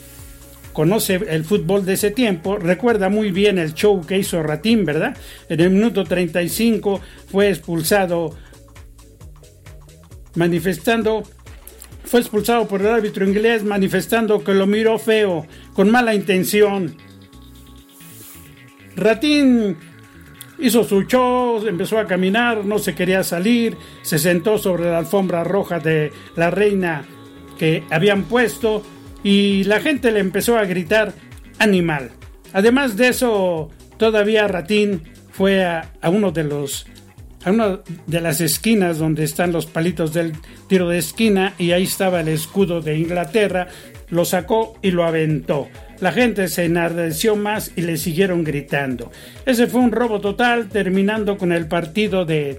conoce 0.72 1.20
el 1.28 1.44
fútbol 1.44 1.84
de 1.84 1.94
ese 1.94 2.10
tiempo, 2.10 2.56
recuerda 2.56 3.08
muy 3.08 3.32
bien 3.32 3.58
el 3.58 3.74
show 3.74 4.04
que 4.06 4.18
hizo 4.18 4.42
Ratín, 4.42 4.84
¿verdad? 4.84 5.16
En 5.48 5.60
el 5.60 5.70
minuto 5.70 6.04
35 6.04 7.00
fue 7.30 7.48
expulsado 7.48 8.36
manifestando 10.36 11.24
fue 12.04 12.20
expulsado 12.20 12.66
por 12.66 12.80
el 12.80 12.86
árbitro 12.86 13.28
inglés 13.28 13.64
manifestando 13.64 14.42
que 14.42 14.54
lo 14.54 14.66
miró 14.66 14.98
feo, 14.98 15.46
con 15.74 15.90
mala 15.90 16.14
intención. 16.14 16.96
Ratín 18.96 19.76
hizo 20.58 20.84
su 20.84 21.02
show, 21.02 21.66
empezó 21.66 21.98
a 21.98 22.06
caminar, 22.06 22.64
no 22.64 22.78
se 22.78 22.94
quería 22.94 23.22
salir, 23.22 23.76
se 24.02 24.18
sentó 24.18 24.58
sobre 24.58 24.90
la 24.90 24.98
alfombra 24.98 25.44
roja 25.44 25.78
de 25.78 26.12
la 26.36 26.50
reina 26.50 27.04
que 27.58 27.84
habían 27.90 28.24
puesto 28.24 28.82
y 29.22 29.64
la 29.64 29.80
gente 29.80 30.12
le 30.12 30.20
empezó 30.20 30.58
a 30.58 30.64
gritar 30.64 31.12
animal. 31.58 32.10
Además 32.52 32.96
de 32.96 33.08
eso, 33.08 33.70
todavía 33.98 34.48
Ratín 34.48 35.02
fue 35.30 35.64
a, 35.64 35.90
uno 36.04 36.30
de 36.32 36.44
los 36.44 36.86
a 37.44 37.50
una 37.50 37.80
de 38.06 38.20
las 38.20 38.40
esquinas 38.40 38.98
donde 38.98 39.22
están 39.24 39.52
los 39.52 39.66
palitos 39.66 40.12
del 40.12 40.32
tiro 40.66 40.88
de 40.88 40.98
esquina 40.98 41.54
y 41.58 41.70
ahí 41.70 41.84
estaba 41.84 42.20
el 42.20 42.28
escudo 42.28 42.80
de 42.80 42.98
Inglaterra, 42.98 43.68
lo 44.08 44.24
sacó 44.24 44.76
y 44.82 44.90
lo 44.90 45.04
aventó. 45.04 45.68
La 46.00 46.12
gente 46.12 46.48
se 46.48 46.64
enardeció 46.64 47.34
más 47.36 47.72
y 47.74 47.82
le 47.82 47.96
siguieron 47.96 48.44
gritando. 48.44 49.10
Ese 49.46 49.66
fue 49.66 49.80
un 49.80 49.92
robo 49.92 50.20
total, 50.20 50.68
terminando 50.68 51.36
con 51.36 51.52
el 51.52 51.66
partido 51.66 52.24
de 52.24 52.58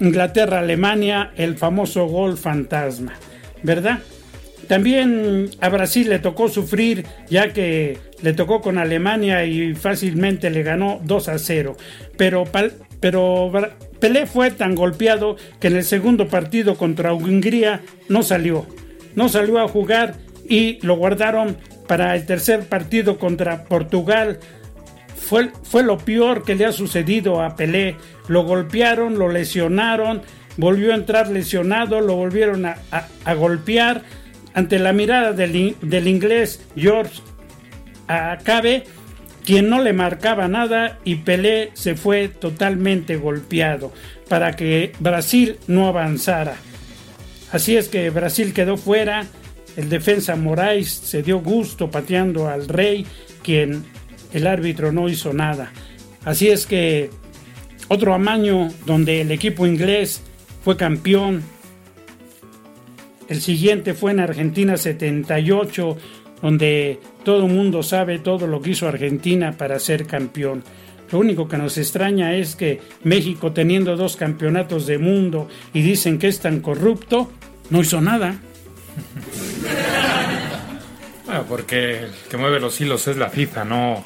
Inglaterra-Alemania, 0.00 1.32
el 1.36 1.56
famoso 1.56 2.06
gol 2.06 2.36
fantasma, 2.36 3.14
¿verdad? 3.62 4.00
También 4.68 5.50
a 5.60 5.68
Brasil 5.68 6.08
le 6.08 6.18
tocó 6.18 6.48
sufrir 6.48 7.04
ya 7.28 7.52
que 7.52 7.98
le 8.22 8.32
tocó 8.32 8.60
con 8.60 8.78
Alemania 8.78 9.44
y 9.44 9.74
fácilmente 9.74 10.50
le 10.50 10.62
ganó 10.62 11.00
2 11.04 11.28
a 11.28 11.38
0. 11.38 11.76
Pero, 12.16 12.44
pero 13.00 13.52
Pelé 14.00 14.26
fue 14.26 14.50
tan 14.50 14.74
golpeado 14.74 15.36
que 15.60 15.68
en 15.68 15.76
el 15.76 15.84
segundo 15.84 16.28
partido 16.28 16.76
contra 16.76 17.12
Hungría 17.12 17.82
no 18.08 18.22
salió. 18.22 18.66
No 19.14 19.28
salió 19.28 19.60
a 19.60 19.68
jugar 19.68 20.16
y 20.48 20.78
lo 20.84 20.96
guardaron 20.96 21.56
para 21.86 22.14
el 22.14 22.26
tercer 22.26 22.68
partido 22.68 23.18
contra 23.18 23.64
Portugal. 23.64 24.38
Fue, 25.16 25.50
fue 25.62 25.82
lo 25.82 25.98
peor 25.98 26.44
que 26.44 26.54
le 26.54 26.66
ha 26.66 26.72
sucedido 26.72 27.42
a 27.42 27.56
Pelé. 27.56 27.96
Lo 28.28 28.44
golpearon, 28.44 29.18
lo 29.18 29.28
lesionaron, 29.28 30.22
volvió 30.56 30.92
a 30.92 30.96
entrar 30.96 31.28
lesionado, 31.28 32.00
lo 32.00 32.16
volvieron 32.16 32.66
a, 32.66 33.34
golpear. 33.34 34.02
Ante 34.54 34.78
la 34.78 34.92
mirada 34.92 35.32
del, 35.32 35.76
del 35.80 36.06
inglés 36.06 36.62
George 36.76 37.20
Acabe, 38.06 38.84
quien 39.44 39.68
no 39.68 39.82
le 39.82 39.92
marcaba 39.92 40.46
nada 40.46 40.98
y 41.04 41.16
Pelé 41.16 41.70
se 41.74 41.96
fue 41.96 42.28
totalmente 42.28 43.16
golpeado 43.16 43.92
para 44.28 44.54
que 44.54 44.92
Brasil 45.00 45.58
no 45.66 45.88
avanzara. 45.88 46.54
Así 47.50 47.76
es 47.76 47.88
que 47.88 48.10
Brasil 48.10 48.52
quedó 48.52 48.76
fuera, 48.76 49.26
el 49.76 49.88
defensa 49.88 50.36
Moraes 50.36 50.88
se 50.88 51.22
dio 51.22 51.40
gusto 51.40 51.90
pateando 51.90 52.48
al 52.48 52.68
rey, 52.68 53.06
quien 53.42 53.84
el 54.32 54.46
árbitro 54.46 54.92
no 54.92 55.08
hizo 55.08 55.32
nada. 55.32 55.72
Así 56.24 56.48
es 56.48 56.66
que 56.66 57.10
otro 57.88 58.14
amaño 58.14 58.68
donde 58.86 59.20
el 59.20 59.30
equipo 59.30 59.66
inglés 59.66 60.22
fue 60.62 60.76
campeón. 60.76 61.42
El 63.28 63.40
siguiente 63.40 63.94
fue 63.94 64.12
en 64.12 64.20
Argentina 64.20 64.76
78, 64.76 65.96
donde 66.42 66.98
todo 67.24 67.46
el 67.46 67.52
mundo 67.52 67.82
sabe 67.82 68.18
todo 68.18 68.46
lo 68.46 68.60
que 68.60 68.70
hizo 68.70 68.88
Argentina 68.88 69.52
para 69.52 69.78
ser 69.78 70.06
campeón. 70.06 70.62
Lo 71.10 71.18
único 71.18 71.46
que 71.46 71.58
nos 71.58 71.78
extraña 71.78 72.34
es 72.34 72.56
que 72.56 72.80
México, 73.02 73.52
teniendo 73.52 73.96
dos 73.96 74.16
campeonatos 74.16 74.86
de 74.86 74.98
mundo 74.98 75.48
y 75.72 75.82
dicen 75.82 76.18
que 76.18 76.28
es 76.28 76.40
tan 76.40 76.60
corrupto, 76.60 77.30
no 77.70 77.80
hizo 77.80 78.00
nada. 78.00 78.34
Porque 81.48 81.98
el 81.98 82.12
que 82.30 82.36
mueve 82.36 82.60
los 82.60 82.80
hilos 82.80 83.06
es 83.08 83.16
la 83.16 83.28
FIFA, 83.28 83.64
no 83.64 84.04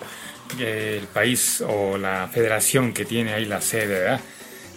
el 0.59 1.07
país 1.07 1.63
o 1.67 1.99
la 1.99 2.29
federación 2.33 2.93
que 2.93 3.05
tiene 3.05 3.33
ahí 3.33 3.45
la 3.45 3.61
sede, 3.61 4.01
¿verdad? 4.01 4.21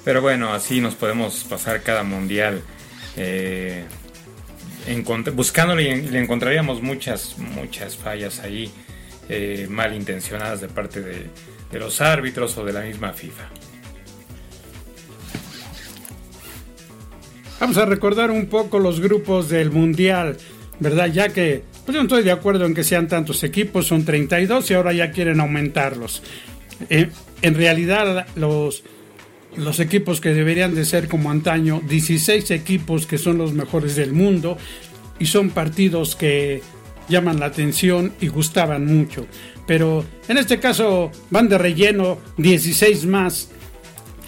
Pero 0.03 0.21
bueno, 0.21 0.53
así 0.53 0.81
nos 0.81 0.95
podemos 0.95 1.43
pasar 1.45 1.81
cada 1.81 2.03
mundial. 2.03 2.61
Eh, 3.15 3.85
buscándole 5.33 5.95
le 5.95 6.19
encontraríamos 6.19 6.81
muchas, 6.81 7.37
muchas 7.37 7.95
fallas 7.95 8.39
ahí 8.39 8.71
eh, 9.29 9.67
malintencionadas 9.69 10.61
de 10.61 10.67
parte 10.67 11.01
de 11.01 11.79
los 11.79 12.01
árbitros 12.01 12.57
o 12.57 12.65
de 12.65 12.73
la 12.73 12.81
misma 12.81 13.13
FIFA. 13.13 13.49
Vamos 17.61 17.77
a 17.77 17.85
recordar 17.85 18.31
un 18.31 18.47
poco 18.47 18.79
los 18.79 18.99
grupos 18.99 19.49
del 19.49 19.69
Mundial, 19.69 20.35
¿verdad? 20.81 21.11
Ya 21.13 21.29
que 21.29 21.63
pues 21.85 21.95
yo 21.95 22.01
no 22.01 22.07
estoy 22.07 22.23
de 22.23 22.31
acuerdo 22.31 22.65
en 22.65 22.73
que 22.73 22.83
sean 22.83 23.07
tantos 23.07 23.43
equipos, 23.43 23.87
son 23.87 24.03
32 24.03 24.69
y 24.69 24.73
ahora 24.73 24.91
ya 24.91 25.11
quieren 25.11 25.39
aumentarlos. 25.39 26.23
Eh, 26.89 27.09
en 27.43 27.55
realidad 27.55 28.25
los, 28.35 28.83
los 29.55 29.79
equipos 29.79 30.19
que 30.19 30.33
deberían 30.33 30.73
de 30.73 30.83
ser 30.83 31.07
como 31.07 31.29
antaño, 31.29 31.81
16 31.87 32.49
equipos 32.51 33.05
que 33.05 33.19
son 33.19 33.37
los 33.37 33.53
mejores 33.53 33.95
del 33.95 34.11
mundo 34.11 34.57
y 35.19 35.27
son 35.27 35.51
partidos 35.51 36.15
que 36.15 36.63
llaman 37.07 37.39
la 37.39 37.45
atención 37.45 38.13
y 38.19 38.27
gustaban 38.27 38.85
mucho. 38.85 39.27
Pero 39.67 40.03
en 40.27 40.39
este 40.39 40.59
caso 40.59 41.11
van 41.29 41.47
de 41.47 41.59
relleno 41.59 42.17
16 42.37 43.05
más. 43.05 43.49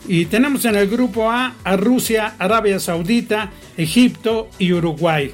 Y 0.07 0.25
tenemos 0.25 0.65
en 0.65 0.75
el 0.75 0.87
grupo 0.87 1.31
A 1.31 1.55
a 1.63 1.77
Rusia, 1.77 2.35
Arabia 2.37 2.79
Saudita, 2.79 3.51
Egipto 3.75 4.49
y 4.59 4.71
Uruguay. 4.71 5.33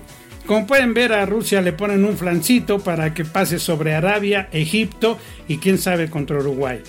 Como 0.49 0.65
pueden 0.65 0.95
ver 0.95 1.13
a 1.13 1.27
Rusia 1.27 1.61
le 1.61 1.73
ponen 1.73 2.03
un 2.03 2.17
flancito 2.17 2.79
para 2.79 3.13
que 3.13 3.23
pase 3.23 3.59
sobre 3.59 3.93
Arabia, 3.93 4.49
Egipto 4.51 5.19
y 5.47 5.59
quién 5.59 5.77
sabe 5.77 6.09
contra 6.09 6.39
Uruguay. 6.39 6.81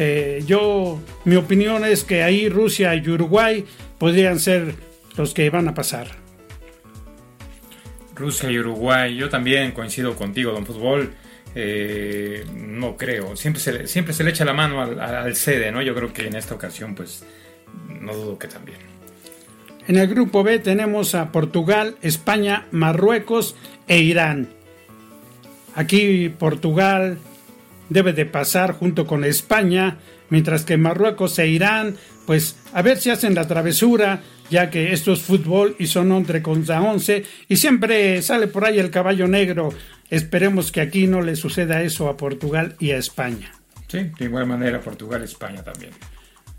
Eh, 0.00 0.42
yo, 0.48 1.00
mi 1.24 1.36
opinión 1.36 1.84
es 1.84 2.02
que 2.02 2.24
ahí 2.24 2.48
Rusia 2.48 2.92
y 2.96 3.08
Uruguay 3.08 3.64
podrían 3.98 4.40
ser 4.40 4.74
los 5.16 5.32
que 5.32 5.48
van 5.48 5.68
a 5.68 5.74
pasar. 5.74 6.08
Rusia 8.16 8.50
y 8.50 8.58
Uruguay, 8.58 9.14
yo 9.14 9.28
también 9.28 9.70
coincido 9.70 10.16
contigo, 10.16 10.50
don 10.50 10.66
Fútbol. 10.66 11.14
Eh, 11.54 12.44
no 12.52 12.96
creo, 12.96 13.36
siempre 13.36 13.62
se, 13.62 13.72
le, 13.74 13.86
siempre 13.86 14.12
se 14.12 14.24
le 14.24 14.30
echa 14.30 14.44
la 14.44 14.54
mano 14.54 14.82
al, 14.82 14.98
al, 14.98 15.36
sede, 15.36 15.70
¿no? 15.70 15.82
Yo 15.82 15.94
creo 15.94 16.12
que 16.12 16.26
en 16.26 16.34
esta 16.34 16.56
ocasión, 16.56 16.96
pues 16.96 17.24
no 17.88 18.12
dudo 18.12 18.36
que 18.40 18.48
también. 18.48 18.93
En 19.86 19.96
el 19.96 20.06
grupo 20.08 20.42
B 20.42 20.58
tenemos 20.60 21.14
a 21.14 21.30
Portugal, 21.30 21.96
España, 22.00 22.66
Marruecos 22.70 23.54
e 23.86 23.98
Irán. 23.98 24.48
Aquí 25.74 26.30
Portugal 26.30 27.18
debe 27.90 28.14
de 28.14 28.24
pasar 28.24 28.72
junto 28.72 29.06
con 29.06 29.24
España, 29.24 29.98
mientras 30.30 30.64
que 30.64 30.78
Marruecos 30.78 31.38
e 31.38 31.48
Irán, 31.48 31.96
pues 32.26 32.56
a 32.72 32.80
ver 32.80 32.98
si 32.98 33.10
hacen 33.10 33.34
la 33.34 33.46
travesura, 33.46 34.22
ya 34.50 34.70
que 34.70 34.92
esto 34.92 35.12
es 35.12 35.20
fútbol 35.20 35.76
y 35.78 35.86
son 35.86 36.10
11 36.12 36.42
contra 36.42 36.80
11 36.80 37.24
y 37.48 37.56
siempre 37.56 38.22
sale 38.22 38.46
por 38.46 38.64
ahí 38.64 38.78
el 38.78 38.90
caballo 38.90 39.26
negro. 39.28 39.70
Esperemos 40.08 40.72
que 40.72 40.80
aquí 40.80 41.06
no 41.06 41.20
le 41.20 41.36
suceda 41.36 41.82
eso 41.82 42.08
a 42.08 42.16
Portugal 42.16 42.76
y 42.78 42.92
a 42.92 42.96
España. 42.98 43.52
Sí, 43.88 44.10
de 44.18 44.24
igual 44.24 44.46
manera 44.46 44.80
Portugal 44.80 45.20
y 45.22 45.24
España 45.24 45.62
también. 45.62 45.92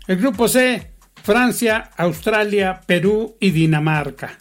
El 0.06 0.16
grupo 0.16 0.46
C, 0.46 0.92
Francia, 1.26 1.90
Australia, 1.96 2.82
Perú 2.86 3.36
y 3.40 3.50
Dinamarca. 3.50 4.38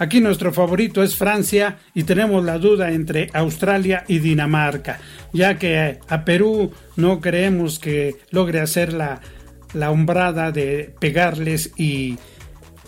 Aquí 0.00 0.20
nuestro 0.20 0.52
favorito 0.52 1.00
es 1.00 1.14
Francia 1.14 1.78
y 1.94 2.02
tenemos 2.02 2.44
la 2.44 2.58
duda 2.58 2.90
entre 2.90 3.30
Australia 3.34 4.02
y 4.08 4.18
Dinamarca, 4.18 4.98
ya 5.32 5.58
que 5.58 6.00
a 6.08 6.24
Perú 6.24 6.72
no 6.96 7.20
creemos 7.20 7.78
que 7.78 8.16
logre 8.32 8.58
hacer 8.58 8.94
la, 8.94 9.20
la 9.74 9.92
hombrada 9.92 10.50
de 10.50 10.92
pegarles 10.98 11.70
y, 11.76 12.18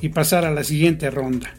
y, 0.01 0.09
pasar 0.09 0.45
a 0.45 0.51
la 0.51 0.65
siguiente 0.65 1.09
ronda. 1.09 1.55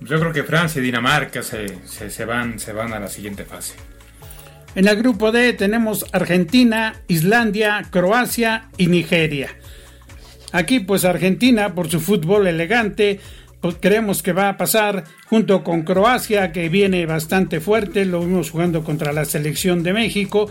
Yo 0.00 0.20
creo 0.20 0.30
que 0.30 0.44
Francia 0.44 0.82
y 0.82 0.84
Dinamarca 0.84 1.42
se, 1.42 1.86
se, 1.86 2.10
se, 2.10 2.24
van, 2.26 2.58
se 2.58 2.74
van 2.74 2.92
a 2.92 3.00
la 3.00 3.08
siguiente 3.08 3.46
fase. 3.46 3.72
En 4.74 4.88
el 4.88 4.96
grupo 4.96 5.32
D 5.32 5.54
tenemos 5.54 6.04
Argentina, 6.12 7.00
Islandia, 7.08 7.82
Croacia 7.90 8.68
y 8.76 8.88
Nigeria. 8.88 9.56
Aquí 10.54 10.78
pues 10.78 11.04
Argentina 11.04 11.74
por 11.74 11.90
su 11.90 11.98
fútbol 11.98 12.46
elegante 12.46 13.18
pues 13.60 13.74
creemos 13.80 14.22
que 14.22 14.32
va 14.32 14.50
a 14.50 14.56
pasar 14.56 15.02
junto 15.26 15.64
con 15.64 15.82
Croacia, 15.82 16.52
que 16.52 16.68
viene 16.68 17.06
bastante 17.06 17.58
fuerte, 17.58 18.04
lo 18.04 18.20
vimos 18.20 18.50
jugando 18.50 18.84
contra 18.84 19.12
la 19.12 19.24
selección 19.24 19.82
de 19.82 19.92
México. 19.92 20.48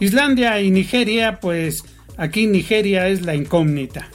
Islandia 0.00 0.60
y 0.60 0.72
Nigeria, 0.72 1.38
pues 1.38 1.84
aquí 2.16 2.48
Nigeria 2.48 3.06
es 3.06 3.22
la 3.22 3.36
incógnita. 3.36 4.08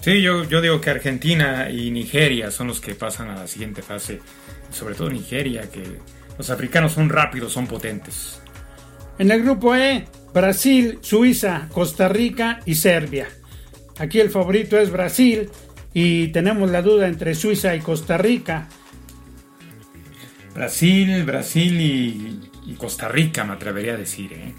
Sí, 0.00 0.22
yo, 0.22 0.44
yo 0.44 0.62
digo 0.62 0.80
que 0.80 0.88
Argentina 0.88 1.68
y 1.68 1.90
Nigeria 1.90 2.50
son 2.50 2.68
los 2.68 2.80
que 2.80 2.94
pasan 2.94 3.28
a 3.28 3.34
la 3.34 3.46
siguiente 3.46 3.82
fase, 3.82 4.20
sobre 4.70 4.94
todo 4.94 5.10
Nigeria, 5.10 5.68
que 5.70 5.82
los 6.38 6.48
africanos 6.48 6.92
son 6.92 7.10
rápidos, 7.10 7.52
son 7.52 7.66
potentes. 7.66 8.40
En 9.18 9.30
el 9.30 9.42
grupo 9.42 9.76
E, 9.76 10.06
Brasil, 10.32 11.00
Suiza, 11.02 11.68
Costa 11.70 12.08
Rica 12.08 12.60
y 12.64 12.76
Serbia. 12.76 13.28
Aquí 13.98 14.20
el 14.20 14.30
favorito 14.30 14.78
es 14.78 14.90
Brasil, 14.90 15.50
y 15.94 16.28
tenemos 16.28 16.70
la 16.70 16.82
duda 16.82 17.06
entre 17.06 17.34
Suiza 17.36 17.74
y 17.76 17.80
Costa 17.80 18.18
Rica. 18.18 18.68
Brasil, 20.52 21.22
Brasil 21.22 21.80
y, 21.80 22.50
y 22.66 22.74
Costa 22.74 23.08
Rica, 23.08 23.44
me 23.44 23.54
atrevería 23.54 23.94
a 23.94 23.96
decir. 23.96 24.32
¿eh? 24.32 24.52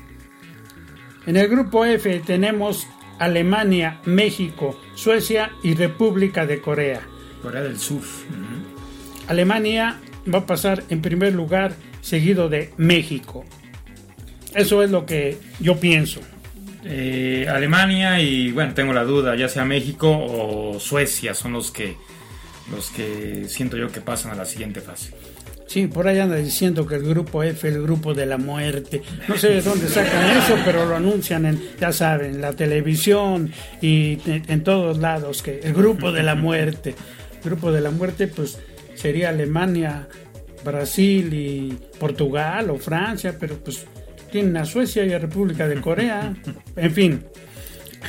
En 1.28 1.36
el 1.36 1.48
grupo 1.50 1.84
F 1.86 2.22
tenemos 2.26 2.88
Alemania, 3.20 4.00
México, 4.06 4.80
Suecia 4.96 5.52
y 5.62 5.76
República 5.76 6.46
de 6.46 6.62
Corea. 6.62 7.02
Corea 7.42 7.62
del 7.62 7.78
Sur. 7.78 8.00
Uh 8.00 8.04
-huh. 8.04 9.28
Alemania 9.28 10.00
va 10.34 10.40
a 10.40 10.46
pasar 10.46 10.84
en 10.90 11.02
primer 11.02 11.34
lugar, 11.34 11.76
seguido 12.02 12.48
de 12.48 12.72
México. 12.78 13.44
Eso 14.54 14.84
es 14.84 14.92
lo 14.92 15.06
que 15.06 15.38
yo 15.60 15.80
pienso. 15.80 16.22
Eh, 16.88 17.48
Alemania 17.50 18.20
y 18.20 18.52
bueno, 18.52 18.76
tengo 18.76 18.94
la 18.94 19.04
duda, 19.04 19.36
ya 19.36 19.50
sea 19.50 19.66
México 19.66 20.08
o 20.08 20.80
Suecia 20.80 21.34
son 21.34 21.54
los 21.54 21.72
que 21.72 21.98
los 22.72 22.92
que 22.92 23.46
siento 23.48 23.76
yo 23.76 23.92
que 23.92 24.02
pasan 24.02 24.32
a 24.32 24.36
la 24.36 24.46
siguiente 24.46 24.82
fase. 24.82 25.12
Sí, 25.68 25.88
por 25.88 26.08
ahí 26.08 26.20
anda 26.20 26.36
diciendo 26.36 26.86
que 26.86 26.96
el 26.96 27.04
grupo 27.04 27.42
F 27.42 27.68
el 27.68 27.82
grupo 27.82 28.14
de 28.14 28.28
la 28.28 28.38
muerte. 28.38 29.02
No 29.28 29.36
sé 29.36 29.50
de 29.50 29.62
dónde 29.64 29.88
sacan 29.88 30.38
eso, 30.38 30.58
pero 30.64 30.86
lo 30.86 30.96
anuncian 30.96 31.48
en, 31.48 31.60
ya 31.80 31.92
saben, 31.92 32.40
la 32.40 32.54
televisión 32.54 33.52
y 33.82 34.20
en, 34.30 34.44
en 34.48 34.64
todos 34.64 35.00
lados, 35.00 35.42
que 35.42 35.60
el 35.64 35.74
grupo 35.74 36.12
de 36.12 36.22
la 36.22 36.36
muerte. 36.36 36.96
El 37.44 37.50
grupo 37.50 37.72
de 37.72 37.82
la 37.82 37.90
muerte, 37.90 38.28
pues 38.28 38.60
sería 38.94 39.30
Alemania, 39.30 40.08
Brasil 40.64 41.34
y 41.34 41.78
Portugal 42.00 42.70
o 42.70 42.78
Francia, 42.78 43.36
pero 43.40 43.58
pues 43.58 43.86
tienen 44.32 44.58
a 44.58 44.66
Suecia 44.66 45.06
y 45.06 45.14
a 45.14 45.20
República 45.20 45.68
de 45.68 45.82
Corea. 45.82 46.34
En 46.76 46.92
fin. 46.92 47.24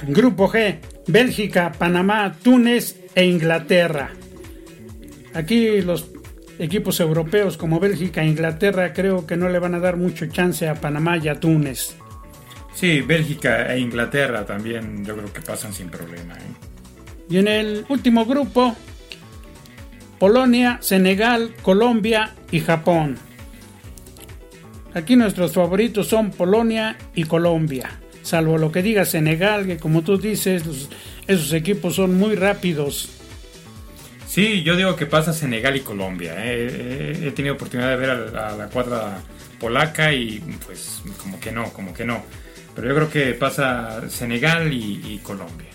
Grupo 0.09 0.49
G, 0.49 0.79
Bélgica, 1.07 1.73
Panamá, 1.73 2.37
Túnez 2.43 2.97
e 3.15 3.25
Inglaterra. 3.25 4.11
Aquí 5.35 5.81
los 5.81 6.11
equipos 6.59 7.01
europeos 7.01 7.57
como 7.57 7.81
Bélgica 7.81 8.23
e 8.23 8.29
Inglaterra 8.29 8.93
creo 8.93 9.27
que 9.27 9.37
no 9.37 9.49
le 9.49 9.59
van 9.59 9.75
a 9.75 9.81
dar 9.81 9.97
mucho 9.97 10.27
chance 10.27 10.69
a 10.69 10.75
Panamá 10.75 11.19
y 11.19 11.29
a 11.29 11.41
Túnez. 11.41 11.97
Sí, 12.75 13.01
Bélgica 13.01 13.73
e 13.73 13.79
Inglaterra 13.79 14.45
también 14.45 15.05
yo 15.05 15.17
creo 15.17 15.33
que 15.33 15.41
pasan 15.41 15.73
sin 15.73 15.89
problema. 15.89 16.35
¿eh? 16.35 16.67
Y 17.29 17.39
en 17.39 17.49
el 17.49 17.87
último 17.89 18.25
grupo, 18.27 18.77
Polonia, 20.19 20.79
Senegal, 20.81 21.55
Colombia 21.63 22.35
y 22.51 22.61
Japón. 22.61 23.17
Aquí 24.97 25.15
nuestros 25.15 25.53
favoritos 25.53 26.09
son 26.09 26.31
Polonia 26.31 26.97
y 27.15 27.25
Colombia, 27.25 28.01
salvo 28.23 28.57
lo 28.57 28.73
que 28.73 28.83
diga 28.83 29.05
Senegal, 29.05 29.67
que 29.67 29.77
como 29.77 30.01
tú 30.01 30.17
dices, 30.17 30.65
los, 30.65 30.89
esos 31.27 31.53
equipos 31.53 31.97
son 31.97 32.17
muy 32.17 32.35
rápidos. 32.35 33.11
Sí, 34.27 34.63
yo 34.63 34.75
digo 34.75 34.97
que 34.97 35.05
pasa 35.05 35.35
Senegal 35.35 35.77
y 35.77 35.81
Colombia. 35.81 36.37
¿eh? 36.39 37.25
He 37.27 37.31
tenido 37.33 37.57
oportunidad 37.57 37.91
de 37.91 37.97
ver 37.97 38.09
a 38.09 38.15
la, 38.15 38.49
a 38.49 38.57
la 38.57 38.69
cuadra 38.69 39.19
polaca 39.61 40.15
y 40.15 40.43
pues 40.65 41.03
como 41.23 41.39
que 41.41 41.53
no, 41.53 41.71
como 41.75 41.93
que 41.93 42.07
no. 42.07 42.23
Pero 42.75 42.89
yo 42.89 42.95
creo 42.95 43.11
que 43.11 43.35
pasa 43.35 44.09
Senegal 44.09 44.73
y, 44.73 45.03
y 45.07 45.21
Colombia. 45.23 45.69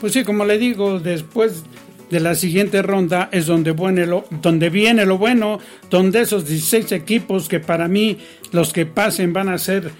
Pues 0.00 0.12
sí, 0.12 0.22
como 0.22 0.44
le 0.44 0.58
digo, 0.58 1.00
después 1.00 1.64
de 2.10 2.20
la 2.20 2.34
siguiente 2.34 2.82
ronda 2.82 3.28
es 3.32 3.46
donde, 3.46 3.72
viene 3.72 4.06
lo, 4.06 4.24
donde 4.30 4.70
viene 4.70 5.04
lo 5.06 5.18
bueno, 5.18 5.58
donde 5.90 6.20
esos 6.20 6.46
16 6.46 6.92
equipos 6.92 7.48
que 7.48 7.60
para 7.60 7.88
mí 7.88 8.18
los 8.52 8.72
que 8.72 8.86
pasen 8.86 9.32
van 9.32 9.48
a 9.48 9.58
ser 9.58 9.90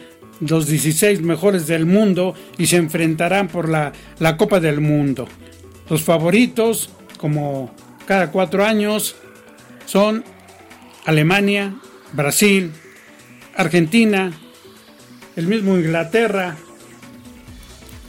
los 0.40 0.66
16 0.66 1.22
mejores 1.22 1.66
del 1.66 1.86
mundo 1.86 2.34
y 2.58 2.66
se 2.66 2.76
enfrentarán 2.76 3.48
por 3.48 3.68
la, 3.68 3.92
la 4.18 4.36
Copa 4.36 4.60
del 4.60 4.80
Mundo. 4.80 5.26
Los 5.88 6.02
favoritos, 6.02 6.90
como 7.18 7.74
cada 8.06 8.30
cuatro 8.30 8.64
años, 8.64 9.16
son 9.86 10.24
Alemania, 11.04 11.74
Brasil, 12.12 12.72
Argentina, 13.54 14.32
el 15.36 15.46
mismo 15.46 15.76
Inglaterra, 15.76 16.56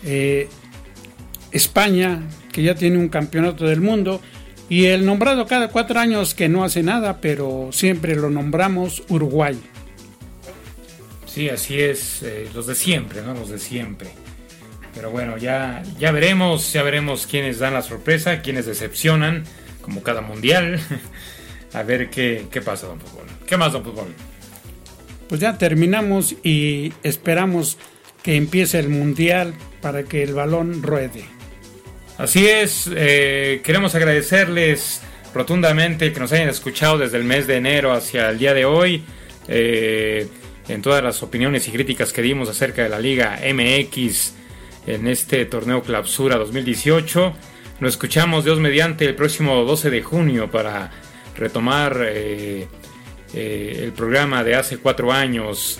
eh, 0.03 0.49
España, 1.51 2.21
que 2.58 2.63
ya 2.63 2.74
tiene 2.74 2.98
un 2.98 3.10
campeonato 3.10 3.67
del 3.67 3.82
mundo, 3.82 4.20
y 4.67 4.86
el 4.86 5.06
nombrado 5.06 5.46
cada 5.46 5.67
cuatro 5.67 6.00
años 6.00 6.34
que 6.34 6.50
no 6.50 6.63
hace 6.63 6.82
nada, 6.82 7.22
pero 7.22 7.70
siempre 7.72 8.15
lo 8.15 8.32
nombramos 8.32 9.04
Uruguay. 9.10 9.62
Sí, 11.28 11.50
así 11.50 11.80
es, 11.80 12.24
eh, 12.24 12.50
los 12.56 12.65
de 12.65 12.74
siempre, 12.74 13.22
¿no? 13.22 13.36
Los 13.36 13.50
de 13.50 13.60
siempre. 13.60 14.10
Pero 14.96 15.12
bueno, 15.12 15.38
ya, 15.38 15.84
ya 16.00 16.12
veremos, 16.12 16.74
ya 16.74 16.82
veremos 16.82 17.28
quiénes 17.28 17.60
dan 17.60 17.76
la 17.76 17.84
sorpresa, 17.84 18.41
quiénes 18.41 18.65
decepcionan, 18.65 19.43
como 19.84 20.02
cada 20.02 20.22
mundial. 20.22 20.80
A 21.74 21.84
ver 21.84 22.10
qué, 22.10 22.48
qué 22.50 22.63
pasa, 22.63 22.88
don 22.88 23.00
Fútbol. 23.00 23.28
¿Qué 23.46 23.56
más, 23.56 23.72
don 23.72 23.84
Fútbol? 23.84 24.08
Pues 25.30 25.39
ya 25.39 25.60
terminamos 25.60 26.34
y 26.43 26.91
esperamos 27.04 27.78
que 28.24 28.36
empiece 28.36 28.80
el 28.80 28.89
mundial 28.89 29.54
para 29.80 30.02
que 30.02 30.24
el 30.24 30.34
balón 30.34 30.82
ruede. 30.82 31.37
Así 32.17 32.47
es, 32.47 32.89
eh, 32.95 33.62
queremos 33.63 33.93
agradecerles 33.93 35.01
rotundamente 35.36 36.12
que 36.12 36.19
nos 36.19 36.32
hayan 36.32 36.49
escuchado 36.49 36.97
desde 36.97 37.17
el 37.17 37.23
mes 37.23 37.45
de 37.45 37.58
enero 37.58 37.93
hacia 37.93 38.30
el 38.32 38.39
día 38.39 38.56
de 38.56 38.65
hoy. 38.65 39.03
Eh, 39.47 40.27
en 40.67 40.82
todas 40.82 41.03
las 41.03 41.23
opiniones 41.23 41.67
y 41.67 41.71
críticas 41.71 42.12
que 42.12 42.21
dimos 42.21 42.49
acerca 42.49 42.84
de 42.84 42.89
la 42.89 42.99
Liga 42.99 43.39
MX 43.41 44.34
en 44.86 45.08
este 45.08 45.45
torneo 45.45 45.82
Clausura 45.82 46.38
2018. 46.38 47.34
Nos 47.80 47.93
escuchamos 47.93 48.43
Dios 48.43 48.60
mediante 48.60 49.06
el 49.06 49.15
próximo 49.15 49.63
12 49.63 49.89
de 49.89 50.01
junio 50.01 50.49
para 50.51 50.91
retomar 51.38 51.99
eh, 52.01 52.67
el 53.34 53.91
programa 53.93 54.43
de 54.43 54.56
hace 54.56 54.80
cuatro 54.80 55.12
años, 55.12 55.80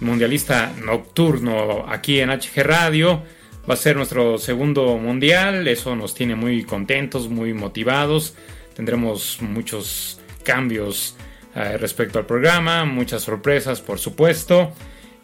Mundialista 0.00 0.72
Nocturno, 0.84 1.86
aquí 1.88 2.20
en 2.20 2.30
HG 2.30 2.62
Radio. 2.62 3.22
Va 3.68 3.74
a 3.74 3.76
ser 3.76 3.96
nuestro 3.96 4.38
segundo 4.38 4.96
mundial, 4.96 5.66
eso 5.66 5.96
nos 5.96 6.14
tiene 6.14 6.36
muy 6.36 6.62
contentos, 6.62 7.28
muy 7.28 7.52
motivados. 7.52 8.34
Tendremos 8.74 9.38
muchos 9.40 10.20
cambios 10.44 11.16
eh, 11.54 11.76
respecto 11.76 12.18
al 12.18 12.26
programa, 12.26 12.84
muchas 12.84 13.22
sorpresas, 13.22 13.80
por 13.80 13.98
supuesto. 13.98 14.72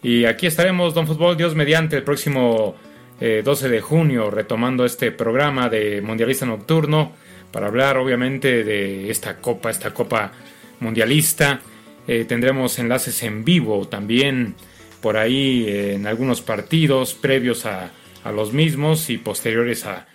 Y 0.01 0.25
aquí 0.25 0.47
estaremos, 0.47 0.93
Don 0.93 1.07
Fútbol, 1.07 1.37
Dios 1.37 1.55
mediante, 1.55 1.95
el 1.95 2.03
próximo 2.03 2.75
12 3.19 3.69
de 3.69 3.79
junio, 3.79 4.29
retomando 4.29 4.83
este 4.83 5.11
programa 5.13 5.69
de 5.69 6.01
Mundialista 6.01 6.45
Nocturno 6.45 7.13
para 7.53 7.67
hablar 7.67 7.97
obviamente 7.97 8.65
de 8.65 9.09
esta 9.09 9.37
copa, 9.37 9.69
esta 9.69 9.93
copa 9.93 10.33
mundialista. 10.81 11.61
Eh, 12.07 12.25
tendremos 12.27 12.77
enlaces 12.79 13.23
en 13.23 13.45
vivo 13.45 13.87
también 13.87 14.55
por 15.01 15.15
ahí 15.15 15.65
eh, 15.67 15.93
en 15.93 16.07
algunos 16.07 16.41
partidos 16.41 17.13
previos 17.13 17.65
a, 17.65 17.91
los 18.31 18.53
mismos 18.53 19.09
y 19.09 19.17
posteriores 19.17 19.85
a, 19.85 20.07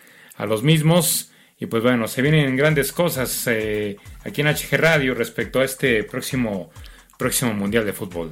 los 0.47 0.63
mismos. 0.63 1.31
Y 1.61 1.67
pues 1.67 1.83
bueno, 1.83 2.07
se 2.07 2.23
vienen 2.23 2.57
grandes 2.57 2.93
cosas 2.93 3.45
eh, 3.47 3.97
aquí 4.25 4.41
en 4.41 4.47
HG 4.47 4.77
Radio 4.77 5.15
respecto 5.15 5.61
a 5.61 5.65
este 5.65 6.05
próximo, 6.05 6.71
próximo 7.19 7.53
Mundial 7.53 7.85
de 7.85 7.93
Fútbol. 7.93 8.31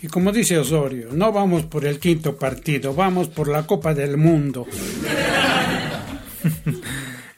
Y 0.00 0.08
como 0.08 0.32
dice 0.32 0.58
Osorio, 0.58 1.10
no 1.12 1.30
vamos 1.30 1.64
por 1.64 1.84
el 1.84 2.00
quinto 2.00 2.36
partido, 2.36 2.94
vamos 2.94 3.28
por 3.28 3.48
la 3.48 3.66
Copa 3.66 3.94
del 3.94 4.16
Mundo. 4.16 4.66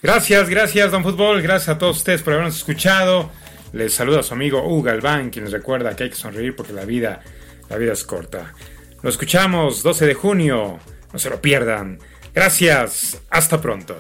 Gracias, 0.05 0.51
gracias, 0.51 0.91
Don 0.93 1.03
Fútbol. 1.03 1.41
Gracias 1.41 1.71
a 1.71 1.79
todos 1.79 1.97
ustedes 1.97 2.21
por 2.21 2.35
habernos 2.35 2.57
escuchado. 2.57 3.31
Les 3.73 3.95
saluda 3.95 4.21
a 4.21 4.23
su 4.23 4.35
amigo 4.35 4.63
Hugo 4.63 4.83
Galván, 4.83 5.31
quien 5.31 5.47
les 5.47 5.53
recuerda 5.53 5.97
que 5.97 6.05
hay 6.05 6.11
que 6.11 6.17
sonreír 6.17 6.55
porque 6.55 6.75
la 6.75 6.85
vida, 6.85 7.23
la 7.71 7.79
vida 7.79 7.95
es 7.95 8.05
corta. 8.05 8.53
Lo 9.01 9.09
escuchamos 9.09 9.83
12 9.83 10.07
de 10.07 10.13
junio. 10.13 10.79
No 11.14 11.20
se 11.20 11.31
lo 11.31 11.40
pierdan. 11.40 12.00
Gracias, 12.35 13.22
hasta 13.31 13.61
pronto. 13.61 13.96